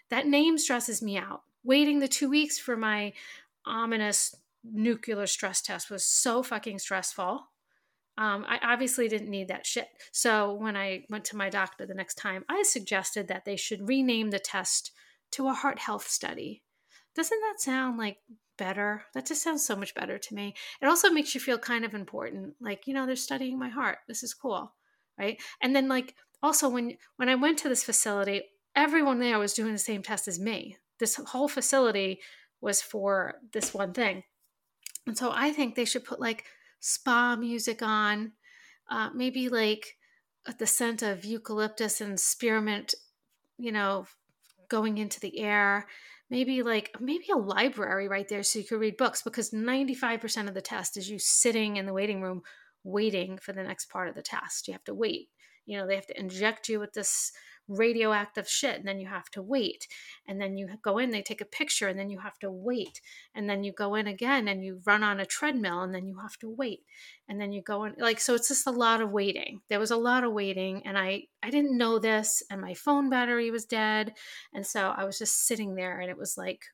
That 0.09 0.27
name 0.27 0.57
stresses 0.57 1.01
me 1.01 1.17
out. 1.17 1.41
Waiting 1.65 1.99
the 1.99 2.07
two 2.07 2.29
weeks 2.29 2.59
for 2.59 2.77
my 2.77 3.11
ominous 3.65 4.35
nuclear 4.63 5.25
stress 5.25 5.61
test 5.61 5.89
was 5.89 6.05
so 6.05 6.43
fucking 6.43 6.79
stressful. 6.79 7.47
Um, 8.17 8.45
I 8.47 8.59
obviously 8.63 9.07
didn't 9.07 9.29
need 9.29 9.49
that 9.49 9.65
shit. 9.65 9.87
So 10.11 10.53
when 10.53 10.77
I 10.77 11.05
went 11.09 11.25
to 11.25 11.35
my 11.35 11.49
doctor 11.49 11.85
the 11.85 11.93
next 11.93 12.15
time, 12.15 12.45
I 12.47 12.63
suggested 12.63 13.27
that 13.27 13.45
they 13.45 13.57
should 13.57 13.89
rename 13.89 14.29
the 14.29 14.39
test 14.39 14.91
to 15.31 15.47
a 15.47 15.53
heart 15.53 15.79
health 15.79 16.07
study. 16.07 16.63
Doesn't 17.15 17.39
that 17.41 17.59
sound 17.59 17.97
like 17.97 18.19
better? 18.57 19.03
That 19.13 19.25
just 19.25 19.43
sounds 19.43 19.65
so 19.65 19.75
much 19.75 19.95
better 19.95 20.17
to 20.17 20.35
me. 20.35 20.53
It 20.81 20.85
also 20.85 21.09
makes 21.09 21.33
you 21.33 21.41
feel 21.41 21.57
kind 21.57 21.83
of 21.83 21.93
important. 21.93 22.53
Like, 22.61 22.87
you 22.87 22.93
know, 22.93 23.05
they're 23.05 23.15
studying 23.15 23.59
my 23.59 23.69
heart. 23.69 23.97
This 24.07 24.23
is 24.23 24.33
cool. 24.33 24.73
Right. 25.17 25.41
And 25.61 25.75
then 25.75 25.87
like 25.87 26.13
also 26.43 26.69
when 26.69 26.97
when 27.15 27.29
I 27.29 27.35
went 27.35 27.57
to 27.59 27.69
this 27.69 27.83
facility, 27.83 28.43
everyone 28.75 29.19
there 29.19 29.39
was 29.39 29.53
doing 29.53 29.73
the 29.73 29.79
same 29.79 30.03
test 30.03 30.27
as 30.27 30.39
me. 30.39 30.77
This 30.99 31.15
whole 31.15 31.47
facility 31.47 32.21
was 32.61 32.81
for 32.81 33.35
this 33.51 33.73
one 33.73 33.93
thing. 33.93 34.23
And 35.07 35.17
so 35.17 35.31
I 35.33 35.51
think 35.51 35.75
they 35.75 35.85
should 35.85 36.05
put 36.05 36.19
like 36.19 36.45
spa 36.79 37.35
music 37.35 37.81
on, 37.81 38.33
uh, 38.89 39.09
maybe 39.13 39.49
like 39.49 39.97
the 40.57 40.67
scent 40.67 41.01
of 41.01 41.25
eucalyptus 41.25 42.01
and 42.01 42.19
spearmint, 42.19 42.95
you 43.57 43.71
know, 43.71 44.07
going 44.69 44.97
into 44.97 45.19
the 45.19 45.39
air. 45.39 45.87
Maybe 46.29 46.63
like 46.63 46.95
maybe 46.99 47.25
a 47.31 47.37
library 47.37 48.07
right 48.07 48.27
there 48.27 48.41
so 48.41 48.57
you 48.57 48.65
could 48.65 48.79
read 48.79 48.97
books 48.97 49.21
because 49.21 49.51
95% 49.51 50.47
of 50.47 50.55
the 50.55 50.61
test 50.61 50.97
is 50.97 51.07
you 51.07 51.19
sitting 51.19 51.77
in 51.77 51.85
the 51.85 51.93
waiting 51.93 52.21
room 52.21 52.41
waiting 52.83 53.37
for 53.37 53.53
the 53.53 53.63
next 53.63 53.91
part 53.91 54.09
of 54.09 54.15
the 54.15 54.23
test. 54.23 54.67
You 54.67 54.73
have 54.73 54.83
to 54.85 54.93
wait. 54.95 55.29
You 55.67 55.77
know, 55.77 55.87
they 55.87 55.95
have 55.95 56.07
to 56.07 56.19
inject 56.19 56.67
you 56.67 56.79
with 56.79 56.93
this 56.93 57.31
radioactive 57.67 58.47
shit 58.47 58.77
and 58.77 58.87
then 58.87 58.99
you 58.99 59.07
have 59.07 59.29
to 59.31 59.41
wait. 59.41 59.87
And 60.27 60.39
then 60.39 60.57
you 60.57 60.67
go 60.83 60.97
in 60.97 61.11
they 61.11 61.21
take 61.21 61.41
a 61.41 61.45
picture 61.45 61.87
and 61.87 61.97
then 61.97 62.09
you 62.09 62.19
have 62.19 62.37
to 62.39 62.51
wait. 62.51 63.01
And 63.33 63.49
then 63.49 63.63
you 63.63 63.71
go 63.71 63.95
in 63.95 64.07
again 64.07 64.47
and 64.47 64.63
you 64.63 64.81
run 64.85 65.03
on 65.03 65.19
a 65.19 65.25
treadmill 65.25 65.81
and 65.81 65.93
then 65.93 66.07
you 66.07 66.17
have 66.19 66.37
to 66.39 66.49
wait. 66.49 66.83
And 67.27 67.39
then 67.39 67.51
you 67.51 67.61
go 67.61 67.85
in 67.85 67.95
like 67.97 68.19
so 68.19 68.35
it's 68.35 68.49
just 68.49 68.67
a 68.67 68.71
lot 68.71 69.01
of 69.01 69.11
waiting. 69.11 69.61
There 69.69 69.79
was 69.79 69.91
a 69.91 69.97
lot 69.97 70.23
of 70.23 70.33
waiting 70.33 70.85
and 70.85 70.97
i 70.97 71.23
i 71.43 71.49
didn't 71.49 71.77
know 71.77 71.99
this 71.99 72.43
and 72.49 72.61
my 72.61 72.73
phone 72.73 73.09
battery 73.09 73.51
was 73.51 73.65
dead. 73.65 74.13
And 74.53 74.65
so 74.65 74.93
i 74.95 75.05
was 75.05 75.17
just 75.17 75.47
sitting 75.47 75.75
there 75.75 75.99
and 75.99 76.09
it 76.09 76.17
was 76.17 76.37
like 76.37 76.65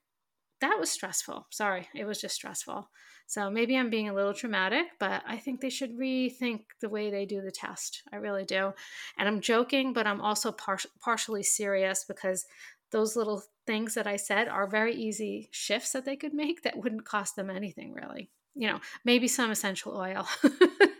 that 0.59 0.77
was 0.79 0.91
stressful. 0.91 1.47
Sorry 1.51 1.87
it 1.95 2.05
was 2.05 2.19
just 2.19 2.35
stressful 2.35 2.89
so 3.27 3.49
maybe 3.49 3.77
I'm 3.77 3.89
being 3.89 4.09
a 4.09 4.13
little 4.13 4.33
traumatic, 4.33 4.87
but 4.99 5.23
I 5.27 5.37
think 5.37 5.61
they 5.61 5.69
should 5.69 5.97
rethink 5.97 6.61
the 6.81 6.89
way 6.89 7.09
they 7.09 7.25
do 7.25 7.41
the 7.41 7.51
test. 7.51 8.03
I 8.11 8.17
really 8.17 8.45
do. 8.45 8.73
And 9.17 9.27
I'm 9.27 9.41
joking, 9.41 9.93
but 9.93 10.07
I'm 10.07 10.21
also 10.21 10.51
par- 10.51 10.79
partially 10.99 11.43
serious 11.43 12.03
because 12.03 12.45
those 12.91 13.15
little 13.15 13.43
things 13.65 13.93
that 13.93 14.07
I 14.07 14.17
said 14.17 14.47
are 14.47 14.67
very 14.67 14.93
easy 14.93 15.49
shifts 15.51 15.91
that 15.93 16.05
they 16.05 16.15
could 16.15 16.33
make 16.33 16.63
that 16.63 16.77
wouldn't 16.77 17.05
cost 17.05 17.35
them 17.35 17.49
anything 17.49 17.93
really. 17.93 18.29
You 18.53 18.69
know, 18.69 18.81
maybe 19.05 19.27
some 19.27 19.49
essential 19.49 19.95
oil. 19.95 20.27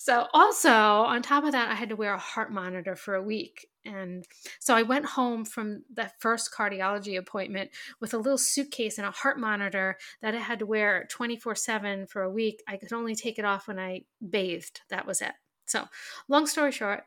So, 0.00 0.28
also 0.32 0.70
on 0.70 1.22
top 1.22 1.42
of 1.42 1.52
that, 1.52 1.68
I 1.68 1.74
had 1.74 1.88
to 1.88 1.96
wear 1.96 2.14
a 2.14 2.18
heart 2.18 2.52
monitor 2.52 2.94
for 2.94 3.16
a 3.16 3.22
week. 3.22 3.66
And 3.84 4.24
so 4.60 4.76
I 4.76 4.82
went 4.82 5.06
home 5.06 5.44
from 5.44 5.82
that 5.94 6.20
first 6.20 6.52
cardiology 6.56 7.18
appointment 7.18 7.70
with 8.00 8.14
a 8.14 8.18
little 8.18 8.38
suitcase 8.38 8.98
and 8.98 9.06
a 9.06 9.10
heart 9.10 9.40
monitor 9.40 9.98
that 10.22 10.36
I 10.36 10.38
had 10.38 10.60
to 10.60 10.66
wear 10.66 11.08
24 11.10 11.56
7 11.56 12.06
for 12.06 12.22
a 12.22 12.30
week. 12.30 12.62
I 12.68 12.76
could 12.76 12.92
only 12.92 13.16
take 13.16 13.40
it 13.40 13.44
off 13.44 13.66
when 13.66 13.80
I 13.80 14.02
bathed. 14.30 14.82
That 14.88 15.04
was 15.04 15.20
it. 15.20 15.32
So, 15.66 15.86
long 16.28 16.46
story 16.46 16.70
short, 16.70 17.02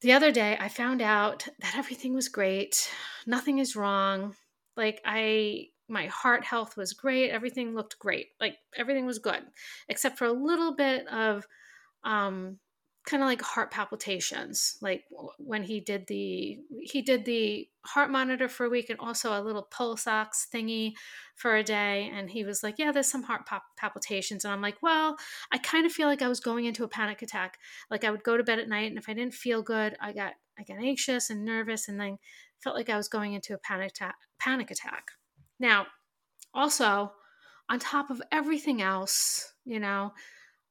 the 0.00 0.12
other 0.12 0.32
day 0.32 0.56
I 0.58 0.68
found 0.68 1.00
out 1.00 1.46
that 1.60 1.76
everything 1.76 2.14
was 2.14 2.28
great, 2.28 2.90
nothing 3.26 3.58
is 3.58 3.76
wrong. 3.76 4.34
Like, 4.76 5.00
I 5.04 5.68
my 5.88 6.06
heart 6.06 6.44
health 6.44 6.76
was 6.76 6.92
great. 6.92 7.30
Everything 7.30 7.74
looked 7.74 7.98
great. 8.00 8.30
Like 8.40 8.56
everything 8.76 9.06
was 9.06 9.20
good, 9.20 9.42
except 9.88 10.18
for 10.18 10.24
a 10.24 10.32
little 10.32 10.74
bit 10.74 11.06
of 11.06 11.46
um, 12.04 12.58
kind 13.06 13.22
of 13.22 13.28
like 13.28 13.40
heart 13.40 13.70
palpitations 13.70 14.78
like 14.82 15.04
when 15.38 15.62
he 15.62 15.78
did 15.78 16.08
the 16.08 16.58
he 16.82 17.00
did 17.02 17.24
the 17.24 17.68
heart 17.84 18.10
monitor 18.10 18.48
for 18.48 18.66
a 18.66 18.68
week 18.68 18.90
and 18.90 18.98
also 18.98 19.30
a 19.30 19.40
little 19.40 19.62
pulse 19.62 20.08
ox 20.08 20.48
thingy 20.52 20.92
for 21.36 21.54
a 21.54 21.62
day. 21.62 22.10
And 22.12 22.28
he 22.28 22.44
was 22.44 22.64
like 22.64 22.74
yeah 22.78 22.90
there's 22.90 23.06
some 23.08 23.22
heart 23.22 23.46
pal- 23.46 23.62
palpitations. 23.78 24.44
And 24.44 24.52
i'm 24.52 24.60
like 24.60 24.82
well 24.82 25.16
i 25.52 25.58
kind 25.58 25.86
of 25.86 25.92
feel 25.92 26.08
like 26.08 26.20
i 26.20 26.28
was 26.28 26.40
going 26.40 26.64
into 26.64 26.82
a 26.82 26.88
panic 26.88 27.22
attack. 27.22 27.58
Like 27.90 28.02
i 28.02 28.10
would 28.10 28.24
go 28.24 28.36
to 28.36 28.42
bed 28.42 28.58
at 28.58 28.68
night 28.68 28.90
and 28.90 28.98
if 28.98 29.08
i 29.08 29.14
didn't 29.14 29.34
feel 29.34 29.62
good 29.62 29.96
i 30.00 30.12
got 30.12 30.32
i 30.58 30.64
got 30.64 30.82
anxious 30.82 31.30
and 31.30 31.44
nervous 31.44 31.86
and 31.88 32.00
then 32.00 32.18
felt 32.62 32.76
like 32.76 32.90
i 32.90 32.96
was 32.96 33.08
going 33.08 33.34
into 33.34 33.54
a 33.54 33.58
panic 33.58 33.90
attack 33.92 34.16
panic 34.40 34.72
attack. 34.72 35.12
Now 35.60 35.86
also 36.52 37.12
on 37.70 37.78
top 37.78 38.10
of 38.10 38.20
everything 38.32 38.82
else 38.82 39.52
you 39.64 39.78
know 39.78 40.12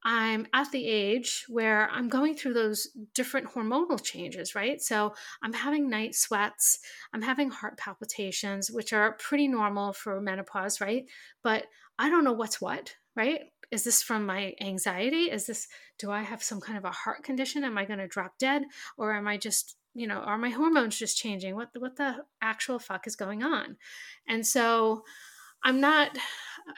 I'm 0.08 0.46
at 0.54 0.72
the 0.72 0.86
age 0.88 1.46
where 1.50 1.90
I'm 1.90 2.10
going 2.10 2.36
through 2.36 2.54
those 2.54 2.88
different 3.16 3.48
hormonal 3.48 4.02
changes, 4.02 4.54
right? 4.54 4.80
So 4.80 5.16
I'm 5.42 5.54
having 5.54 5.90
night 5.90 6.14
sweats, 6.14 6.78
I'm 7.12 7.24
having 7.24 7.50
heart 7.50 7.80
palpitations, 7.80 8.70
which 8.70 8.94
are 8.94 9.14
pretty 9.14 9.48
normal 9.48 9.94
for 9.94 10.22
menopause, 10.22 10.80
right? 10.80 11.06
But 11.42 11.66
I 11.98 12.12
don't 12.12 12.24
know 12.24 12.34
what's 12.34 12.62
what, 12.62 12.94
right? 13.16 13.42
Is 13.72 13.84
this 13.84 14.04
from 14.04 14.28
my 14.28 14.54
anxiety? 14.62 15.32
Is 15.32 15.48
this, 15.48 15.68
do 15.98 16.12
I 16.12 16.22
have 16.22 16.44
some 16.44 16.62
kind 16.62 16.78
of 16.78 16.86
a 16.86 16.92
heart 16.92 17.24
condition? 17.24 17.64
Am 17.64 17.78
I 17.78 17.86
going 17.86 17.98
to 17.98 18.08
drop 18.08 18.38
dead? 18.38 18.62
Or 18.98 19.12
am 19.12 19.28
I 19.28 19.38
just, 19.38 19.76
you 19.96 20.06
know, 20.06 20.20
are 20.20 20.38
my 20.38 20.50
hormones 20.52 21.00
just 21.00 21.18
changing? 21.18 21.56
What, 21.56 21.70
what 21.80 21.96
the 21.96 22.18
actual 22.44 22.78
fuck 22.78 23.08
is 23.08 23.16
going 23.16 23.42
on? 23.42 23.78
And 24.28 24.46
so, 24.46 25.04
I'm 25.66 25.82
not, 25.82 26.18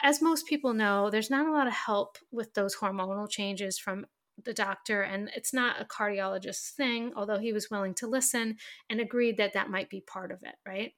as 0.02 0.22
most 0.22 0.48
people 0.48 0.74
know, 0.74 1.10
there's 1.10 1.30
not 1.30 1.46
a 1.46 1.52
lot 1.52 1.68
of 1.68 1.74
help 1.74 2.18
with 2.32 2.54
those 2.54 2.76
hormonal 2.76 3.30
changes 3.30 3.78
from 3.78 4.06
the 4.44 4.54
doctor, 4.54 5.02
and 5.02 5.30
it's 5.36 5.54
not 5.54 5.82
a 5.82 5.86
cardiologist's 5.86 6.72
thing, 6.72 7.12
although 7.16 7.38
he 7.38 7.54
was 7.54 7.70
willing 7.70 7.94
to 7.96 8.08
listen 8.08 8.56
and 8.90 9.02
agreed 9.02 9.38
that 9.38 9.54
that 9.54 9.70
might 9.70 9.90
be 9.90 10.02
part 10.02 10.32
of 10.32 10.42
it, 10.44 10.56
right? 10.66 10.94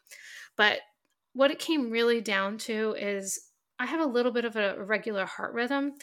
But 0.55 0.79
what 1.33 1.51
it 1.51 1.59
came 1.59 1.89
really 1.89 2.21
down 2.21 2.57
to 2.59 2.95
is 2.99 3.39
I 3.79 3.85
have 3.85 4.01
a 4.01 4.05
little 4.05 4.31
bit 4.31 4.45
of 4.45 4.55
a 4.55 4.75
irregular 4.75 5.25
heart 5.25 5.53
rhythm 5.53 5.93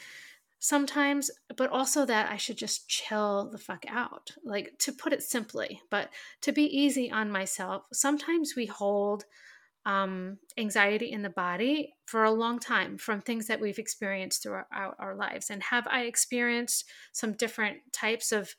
sometimes, 0.59 1.31
but 1.57 1.71
also 1.71 2.07
that 2.07 2.31
I 2.33 2.37
should 2.37 2.57
just 2.57 2.88
chill 2.88 3.50
the 3.52 3.59
fuck 3.59 3.85
out, 3.88 4.31
like 4.45 4.73
to 4.81 4.93
put 4.93 5.12
it 5.12 5.23
simply, 5.23 5.81
but 5.90 6.09
to 6.40 6.52
be 6.52 6.64
easy 6.64 7.11
on 7.11 7.31
myself. 7.31 7.85
Sometimes 7.93 8.55
we 8.57 8.66
hold 8.66 9.25
um, 9.87 10.38
anxiety 10.59 11.12
in 11.12 11.23
the 11.23 11.31
body 11.31 11.95
for 12.07 12.25
a 12.25 12.33
long 12.33 12.59
time 12.59 12.99
from 12.99 13.21
things 13.21 13.47
that 13.47 13.61
we've 13.61 13.78
experienced 13.78 14.43
throughout 14.43 14.66
our, 14.99 15.14
lives. 15.14 15.49
And 15.49 15.62
have 15.62 15.87
I 15.87 16.02
experienced 16.02 16.85
some 17.12 17.33
different 17.35 17.78
types 17.93 18.33
of 18.33 18.55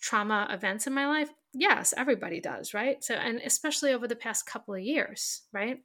trauma 0.00 0.48
events 0.50 0.88
in 0.88 0.92
my 0.92 1.06
life? 1.06 1.30
Yes, 1.54 1.94
everybody 1.96 2.40
does, 2.40 2.74
right? 2.74 3.02
So, 3.02 3.14
and 3.14 3.40
especially 3.44 3.92
over 3.92 4.08
the 4.08 4.16
past 4.16 4.44
couple 4.44 4.74
of 4.74 4.80
years, 4.80 5.42
right? 5.52 5.78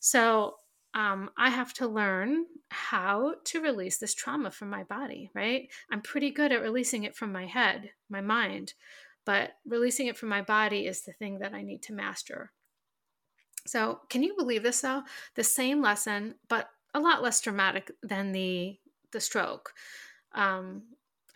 So, 0.00 0.56
um, 0.94 1.30
I 1.38 1.48
have 1.48 1.72
to 1.74 1.86
learn 1.86 2.44
how 2.70 3.36
to 3.44 3.62
release 3.62 3.98
this 3.98 4.12
trauma 4.12 4.50
from 4.50 4.68
my 4.68 4.82
body, 4.82 5.30
right? 5.34 5.68
I'm 5.90 6.02
pretty 6.02 6.30
good 6.30 6.52
at 6.52 6.60
releasing 6.60 7.04
it 7.04 7.16
from 7.16 7.32
my 7.32 7.46
head, 7.46 7.90
my 8.10 8.20
mind, 8.20 8.74
but 9.24 9.52
releasing 9.64 10.08
it 10.08 10.18
from 10.18 10.28
my 10.28 10.42
body 10.42 10.86
is 10.86 11.02
the 11.02 11.12
thing 11.12 11.38
that 11.38 11.54
I 11.54 11.62
need 11.62 11.82
to 11.84 11.94
master 11.94 12.50
so, 13.66 14.00
can 14.08 14.22
you 14.22 14.34
believe 14.36 14.62
this 14.62 14.80
though? 14.80 15.02
The 15.34 15.44
same 15.44 15.80
lesson, 15.82 16.34
but 16.48 16.68
a 16.94 17.00
lot 17.00 17.22
less 17.22 17.40
dramatic 17.40 17.90
than 18.02 18.32
the 18.32 18.78
the 19.12 19.20
stroke. 19.20 19.72
Um, 20.34 20.82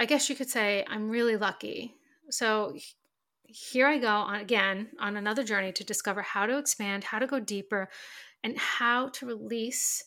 I 0.01 0.07
guess 0.07 0.29
you 0.29 0.37
could 0.37 0.51
say 0.51 0.85
I'm 0.89 1.11
really 1.11 1.37
lucky. 1.37 1.95
So 2.31 2.77
here 3.45 3.87
I 3.87 3.99
go 3.99 4.09
on 4.09 4.41
again 4.41 4.89
on 4.99 5.17
another 5.17 5.45
journey 5.45 5.73
to 5.73 5.85
discover 5.85 6.23
how 6.23 6.47
to 6.47 6.59
expand, 6.59 7.05
how 7.05 7.19
to 7.19 7.27
go 7.27 7.39
deeper, 7.39 7.89
and 8.43 8.59
how 8.59 9.09
to 9.11 9.27
release 9.27 10.05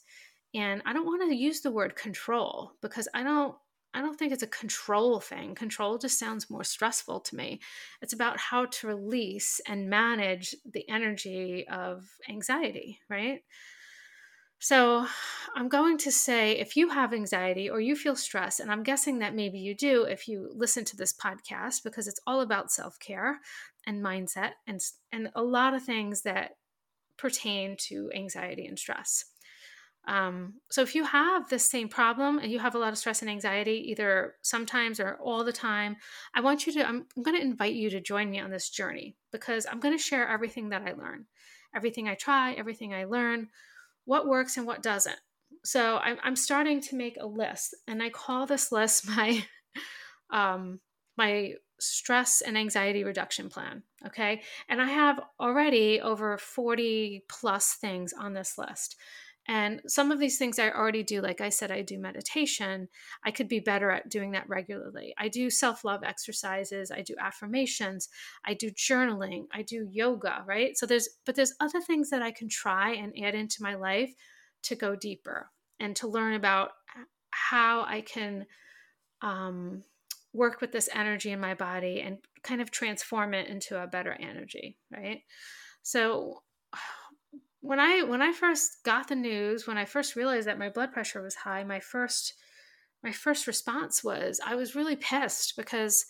And 0.53 0.81
I 0.85 0.93
don't 0.93 1.05
want 1.05 1.29
to 1.29 1.35
use 1.35 1.61
the 1.61 1.71
word 1.71 1.95
control 1.95 2.73
because 2.81 3.07
I 3.13 3.23
don't 3.23 3.55
I 3.93 4.01
don't 4.01 4.17
think 4.17 4.31
it's 4.31 4.43
a 4.43 4.47
control 4.47 5.19
thing. 5.19 5.55
Control 5.55 5.97
just 5.97 6.19
sounds 6.19 6.49
more 6.49 6.63
stressful 6.63 7.21
to 7.21 7.35
me. 7.35 7.59
It's 8.01 8.13
about 8.13 8.39
how 8.39 8.65
to 8.65 8.87
release 8.87 9.59
and 9.67 9.89
manage 9.89 10.55
the 10.71 10.87
energy 10.87 11.67
of 11.67 12.07
anxiety, 12.29 12.99
right? 13.09 13.41
So, 14.61 15.07
I'm 15.55 15.69
going 15.69 15.97
to 15.99 16.11
say 16.11 16.51
if 16.59 16.75
you 16.75 16.89
have 16.89 17.13
anxiety 17.13 17.69
or 17.69 17.79
you 17.79 17.95
feel 17.95 18.17
stress, 18.17 18.59
and 18.59 18.69
I'm 18.69 18.83
guessing 18.83 19.19
that 19.19 19.33
maybe 19.33 19.57
you 19.57 19.73
do 19.73 20.03
if 20.03 20.27
you 20.27 20.51
listen 20.53 20.83
to 20.85 20.97
this 20.97 21.13
podcast 21.13 21.81
because 21.83 22.07
it's 22.09 22.19
all 22.27 22.41
about 22.41 22.71
self 22.71 22.99
care 22.99 23.39
and 23.87 24.03
mindset 24.03 24.51
and, 24.67 24.81
and 25.13 25.31
a 25.33 25.41
lot 25.41 25.73
of 25.73 25.83
things 25.83 26.23
that 26.23 26.57
pertain 27.17 27.77
to 27.77 28.11
anxiety 28.13 28.65
and 28.65 28.77
stress. 28.77 29.25
Um, 30.07 30.55
so 30.71 30.81
if 30.81 30.95
you 30.95 31.03
have 31.03 31.49
this 31.49 31.69
same 31.69 31.87
problem 31.87 32.39
and 32.39 32.51
you 32.51 32.59
have 32.59 32.75
a 32.75 32.79
lot 32.79 32.91
of 32.91 32.97
stress 32.97 33.21
and 33.21 33.29
anxiety, 33.29 33.91
either 33.91 34.35
sometimes 34.41 34.99
or 34.99 35.17
all 35.21 35.43
the 35.43 35.53
time, 35.53 35.97
I 36.33 36.41
want 36.41 36.65
you 36.65 36.73
to, 36.73 36.87
I'm, 36.87 37.05
I'm 37.15 37.23
going 37.23 37.37
to 37.37 37.45
invite 37.45 37.73
you 37.73 37.89
to 37.91 38.01
join 38.01 38.29
me 38.29 38.39
on 38.39 38.49
this 38.49 38.69
journey 38.69 39.15
because 39.31 39.67
I'm 39.69 39.79
going 39.79 39.95
to 39.95 40.03
share 40.03 40.27
everything 40.27 40.69
that 40.69 40.81
I 40.81 40.93
learn, 40.93 41.25
everything 41.75 42.07
I 42.07 42.15
try, 42.15 42.53
everything 42.53 42.93
I 42.93 43.05
learn, 43.05 43.49
what 44.05 44.27
works 44.27 44.57
and 44.57 44.65
what 44.65 44.81
doesn't. 44.81 45.19
So 45.63 45.97
I'm, 45.97 46.17
I'm 46.23 46.35
starting 46.35 46.81
to 46.81 46.95
make 46.95 47.17
a 47.19 47.27
list 47.27 47.75
and 47.87 48.01
I 48.01 48.09
call 48.09 48.45
this 48.45 48.71
list 48.71 49.07
my, 49.15 49.45
um, 50.31 50.79
my 51.17 51.53
stress 51.79 52.41
and 52.41 52.57
anxiety 52.57 53.03
reduction 53.03 53.49
plan. 53.49 53.83
Okay. 54.05 54.41
And 54.67 54.81
I 54.81 54.87
have 54.87 55.19
already 55.39 56.01
over 56.01 56.37
40 56.37 57.25
plus 57.27 57.73
things 57.73 58.13
on 58.13 58.33
this 58.33 58.57
list. 58.57 58.95
And 59.49 59.81
some 59.87 60.11
of 60.11 60.19
these 60.19 60.37
things 60.37 60.59
I 60.59 60.69
already 60.69 61.01
do. 61.01 61.21
Like 61.21 61.41
I 61.41 61.49
said, 61.49 61.71
I 61.71 61.81
do 61.81 61.97
meditation. 61.97 62.87
I 63.25 63.31
could 63.31 63.47
be 63.47 63.59
better 63.59 63.89
at 63.89 64.07
doing 64.07 64.31
that 64.33 64.47
regularly. 64.47 65.15
I 65.17 65.27
do 65.27 65.49
self 65.49 65.83
love 65.83 66.03
exercises. 66.03 66.91
I 66.91 67.01
do 67.01 67.15
affirmations. 67.19 68.09
I 68.45 68.53
do 68.53 68.69
journaling. 68.69 69.45
I 69.51 69.63
do 69.63 69.87
yoga, 69.91 70.43
right? 70.45 70.77
So 70.77 70.85
there's, 70.85 71.09
but 71.25 71.33
there's 71.33 71.55
other 71.59 71.81
things 71.81 72.11
that 72.11 72.21
I 72.21 72.29
can 72.29 72.47
try 72.47 72.91
and 72.91 73.11
add 73.23 73.33
into 73.33 73.63
my 73.63 73.73
life 73.73 74.13
to 74.63 74.75
go 74.75 74.95
deeper 74.95 75.49
and 75.79 75.95
to 75.95 76.07
learn 76.07 76.35
about 76.35 76.69
how 77.31 77.85
I 77.85 78.01
can 78.01 78.45
um, 79.23 79.83
work 80.31 80.61
with 80.61 80.71
this 80.71 80.89
energy 80.93 81.31
in 81.31 81.39
my 81.39 81.55
body 81.55 82.01
and 82.01 82.19
kind 82.43 82.61
of 82.61 82.69
transform 82.69 83.33
it 83.33 83.47
into 83.47 83.81
a 83.81 83.87
better 83.87 84.15
energy, 84.19 84.77
right? 84.95 85.21
So 85.81 86.43
when 87.61 87.79
I 87.79 88.03
when 88.03 88.21
I 88.21 88.31
first 88.31 88.83
got 88.83 89.07
the 89.07 89.15
news, 89.15 89.67
when 89.67 89.77
I 89.77 89.85
first 89.85 90.15
realized 90.15 90.47
that 90.47 90.59
my 90.59 90.69
blood 90.69 90.91
pressure 90.91 91.21
was 91.21 91.35
high, 91.35 91.63
my 91.63 91.79
first 91.79 92.33
my 93.03 93.11
first 93.11 93.47
response 93.47 94.03
was 94.03 94.39
I 94.45 94.55
was 94.55 94.75
really 94.75 94.95
pissed 94.95 95.55
because 95.55 96.05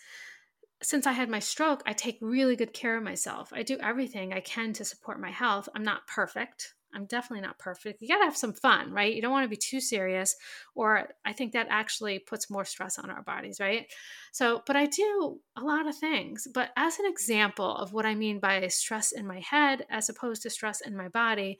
since 0.81 1.05
I 1.05 1.11
had 1.11 1.29
my 1.29 1.39
stroke, 1.39 1.83
I 1.85 1.93
take 1.93 2.17
really 2.21 2.55
good 2.55 2.73
care 2.73 2.97
of 2.97 3.03
myself. 3.03 3.51
I 3.53 3.63
do 3.63 3.77
everything 3.81 4.31
I 4.31 4.39
can 4.39 4.73
to 4.73 4.85
support 4.85 5.19
my 5.19 5.31
health. 5.31 5.67
I'm 5.75 5.83
not 5.83 6.07
perfect. 6.07 6.73
I'm 6.93 7.05
definitely 7.05 7.45
not 7.45 7.59
perfect. 7.59 8.01
You 8.01 8.07
got 8.07 8.19
to 8.19 8.25
have 8.25 8.37
some 8.37 8.53
fun, 8.53 8.91
right? 8.91 9.13
You 9.13 9.21
don't 9.21 9.31
want 9.31 9.45
to 9.45 9.49
be 9.49 9.55
too 9.57 9.79
serious, 9.79 10.35
or 10.75 11.09
I 11.25 11.33
think 11.33 11.53
that 11.53 11.67
actually 11.69 12.19
puts 12.19 12.49
more 12.49 12.65
stress 12.65 12.97
on 12.97 13.09
our 13.09 13.21
bodies, 13.21 13.59
right? 13.59 13.91
So, 14.31 14.63
but 14.65 14.75
I 14.75 14.85
do 14.85 15.39
a 15.55 15.61
lot 15.61 15.87
of 15.87 15.95
things. 15.95 16.47
But 16.53 16.71
as 16.75 16.99
an 16.99 17.05
example 17.05 17.75
of 17.75 17.93
what 17.93 18.05
I 18.05 18.15
mean 18.15 18.39
by 18.39 18.67
stress 18.67 19.11
in 19.11 19.27
my 19.27 19.39
head 19.39 19.85
as 19.89 20.09
opposed 20.09 20.41
to 20.43 20.49
stress 20.49 20.81
in 20.81 20.95
my 20.95 21.09
body, 21.09 21.59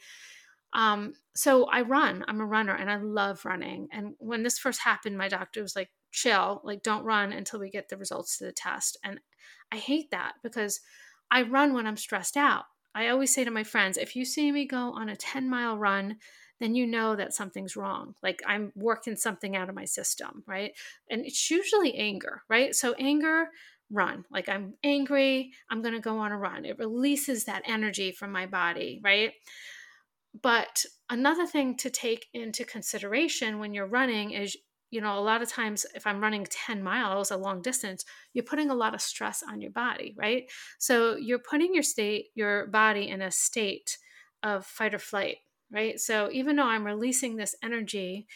um, 0.74 1.14
so 1.36 1.66
I 1.66 1.82
run. 1.82 2.24
I'm 2.28 2.42
a 2.42 2.46
runner 2.46 2.76
and 2.76 2.90
I 2.92 2.98
love 2.98 3.46
running. 3.46 3.88
And 3.92 4.14
when 4.20 4.44
this 4.44 4.60
first 4.60 4.82
happened, 4.82 5.18
my 5.18 5.28
doctor 5.28 5.62
was 5.62 5.76
like, 5.76 5.90
chill, 6.12 6.62
like, 6.64 6.84
don't 6.84 7.04
run 7.06 7.32
until 7.32 7.60
we 7.60 7.70
get 7.70 7.90
the 7.90 7.98
results 7.98 8.38
to 8.38 8.46
the 8.46 8.52
test. 8.52 8.98
And 9.04 9.20
I 9.72 9.78
hate 9.78 10.12
that 10.12 10.34
because 10.44 10.80
I 11.32 11.44
run 11.44 11.74
when 11.74 11.88
I'm 11.88 11.98
stressed 11.98 12.38
out. 12.38 12.66
I 12.96 13.10
always 13.10 13.34
say 13.34 13.44
to 13.44 13.52
my 13.52 13.64
friends, 13.64 13.98
if 13.98 14.16
you 14.16 14.26
see 14.26 14.52
me 14.52 14.66
go 14.66 14.92
on 14.94 15.10
a 15.10 15.16
10 15.16 15.50
mile 15.50 15.78
run, 15.78 16.18
then 16.60 16.76
you 16.76 16.86
know 16.86 17.16
that 17.16 17.34
something's 17.34 17.76
wrong. 17.76 18.16
Like 18.22 18.42
I'm 18.46 18.72
working 18.76 19.16
something 19.16 19.56
out 19.56 19.70
of 19.70 19.76
my 19.76 19.86
system, 19.86 20.44
right? 20.46 20.72
And 21.10 21.26
it's 21.26 21.50
usually 21.50 21.96
anger, 21.96 22.42
right? 22.50 22.76
So, 22.76 22.94
anger, 23.00 23.50
run. 23.92 24.26
Like 24.30 24.50
I'm 24.50 24.74
angry, 24.84 25.52
I'm 25.70 25.82
going 25.82 25.94
to 25.94 26.00
go 26.00 26.20
on 26.20 26.32
a 26.32 26.38
run. 26.38 26.66
It 26.66 26.78
releases 26.78 27.46
that 27.46 27.64
energy 27.66 28.12
from 28.12 28.32
my 28.32 28.46
body, 28.46 29.00
right? 29.04 29.32
But 30.42 30.86
another 31.10 31.48
thing 31.48 31.76
to 31.78 31.90
take 31.90 32.28
into 32.34 32.64
consideration 32.64 33.60
when 33.60 33.74
you're 33.74 33.88
running 33.88 34.32
is 34.32 34.56
you 34.92 35.02
know, 35.02 35.18
a 35.18 35.22
lot 35.22 35.42
of 35.42 35.50
times 35.50 35.86
if 35.96 36.08
I'm 36.08 36.22
running 36.22 36.46
10 36.50 36.82
miles 36.82 37.32
a 37.32 37.38
long 37.38 37.62
distance, 37.62 38.06
you're 38.34 38.44
putting 38.44 38.70
a 38.70 38.76
lot 38.76 38.96
of 38.96 39.02
stress 39.02 39.44
on 39.48 39.62
your 39.62 39.72
body, 39.72 40.16
right? 40.18 40.50
So 40.80 41.16
you're 41.16 41.40
putting 41.40 41.74
your 41.74 41.84
state, 41.84 42.28
your 42.36 42.68
body 42.68 43.10
in 43.10 43.22
a 43.22 43.32
state 43.32 43.98
of 44.44 44.66
fight 44.66 44.94
or 44.94 45.00
flight, 45.00 45.38
right? 45.72 46.00
So 46.00 46.30
even 46.32 46.56
though 46.56 46.64
I'm 46.68 46.86
releasing 46.86 47.36
this 47.36 47.56
energy 47.64 48.28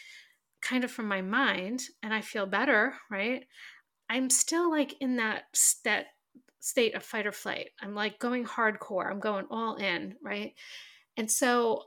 kind 0.62 0.84
of 0.84 0.92
from 0.92 1.08
my 1.08 1.22
mind 1.22 1.84
and 2.02 2.14
I 2.14 2.22
feel 2.22 2.46
better, 2.46 2.94
right? 3.10 3.46
I'm 4.10 4.30
still 4.30 4.70
like 4.70 4.96
in 5.02 5.18
that 5.18 5.44
that 5.84 6.08
state 6.60 6.96
of 6.96 7.04
fight 7.04 7.28
or 7.28 7.32
flight. 7.32 7.72
I'm 7.82 7.94
like 7.94 8.20
going 8.20 8.46
hardcore. 8.46 9.10
I'm 9.10 9.20
going 9.20 9.46
all 9.52 9.76
in, 9.76 10.16
right? 10.24 10.54
And 11.18 11.30
so 11.30 11.84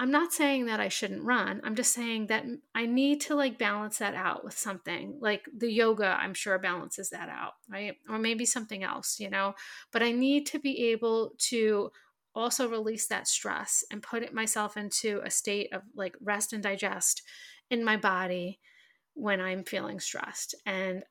I'm 0.00 0.10
not 0.10 0.32
saying 0.32 0.64
that 0.64 0.80
I 0.80 0.88
shouldn't 0.88 1.24
run. 1.24 1.60
I'm 1.62 1.74
just 1.74 1.92
saying 1.92 2.28
that 2.28 2.46
I 2.74 2.86
need 2.86 3.20
to 3.22 3.34
like 3.34 3.58
balance 3.58 3.98
that 3.98 4.14
out 4.14 4.42
with 4.42 4.56
something. 4.56 5.18
Like 5.20 5.44
the 5.54 5.70
yoga, 5.70 6.16
I'm 6.18 6.32
sure 6.32 6.58
balances 6.58 7.10
that 7.10 7.28
out, 7.28 7.52
right? 7.70 7.96
Or 8.08 8.18
maybe 8.18 8.46
something 8.46 8.82
else, 8.82 9.20
you 9.20 9.28
know. 9.28 9.52
But 9.92 10.02
I 10.02 10.12
need 10.12 10.46
to 10.46 10.58
be 10.58 10.90
able 10.90 11.32
to 11.50 11.90
also 12.34 12.66
release 12.66 13.08
that 13.08 13.28
stress 13.28 13.84
and 13.92 14.02
put 14.02 14.22
it 14.22 14.32
myself 14.32 14.78
into 14.78 15.20
a 15.22 15.30
state 15.30 15.70
of 15.70 15.82
like 15.94 16.16
rest 16.22 16.54
and 16.54 16.62
digest 16.62 17.20
in 17.68 17.84
my 17.84 17.98
body 17.98 18.58
when 19.12 19.38
I'm 19.38 19.64
feeling 19.64 20.00
stressed. 20.00 20.54
And 20.64 21.02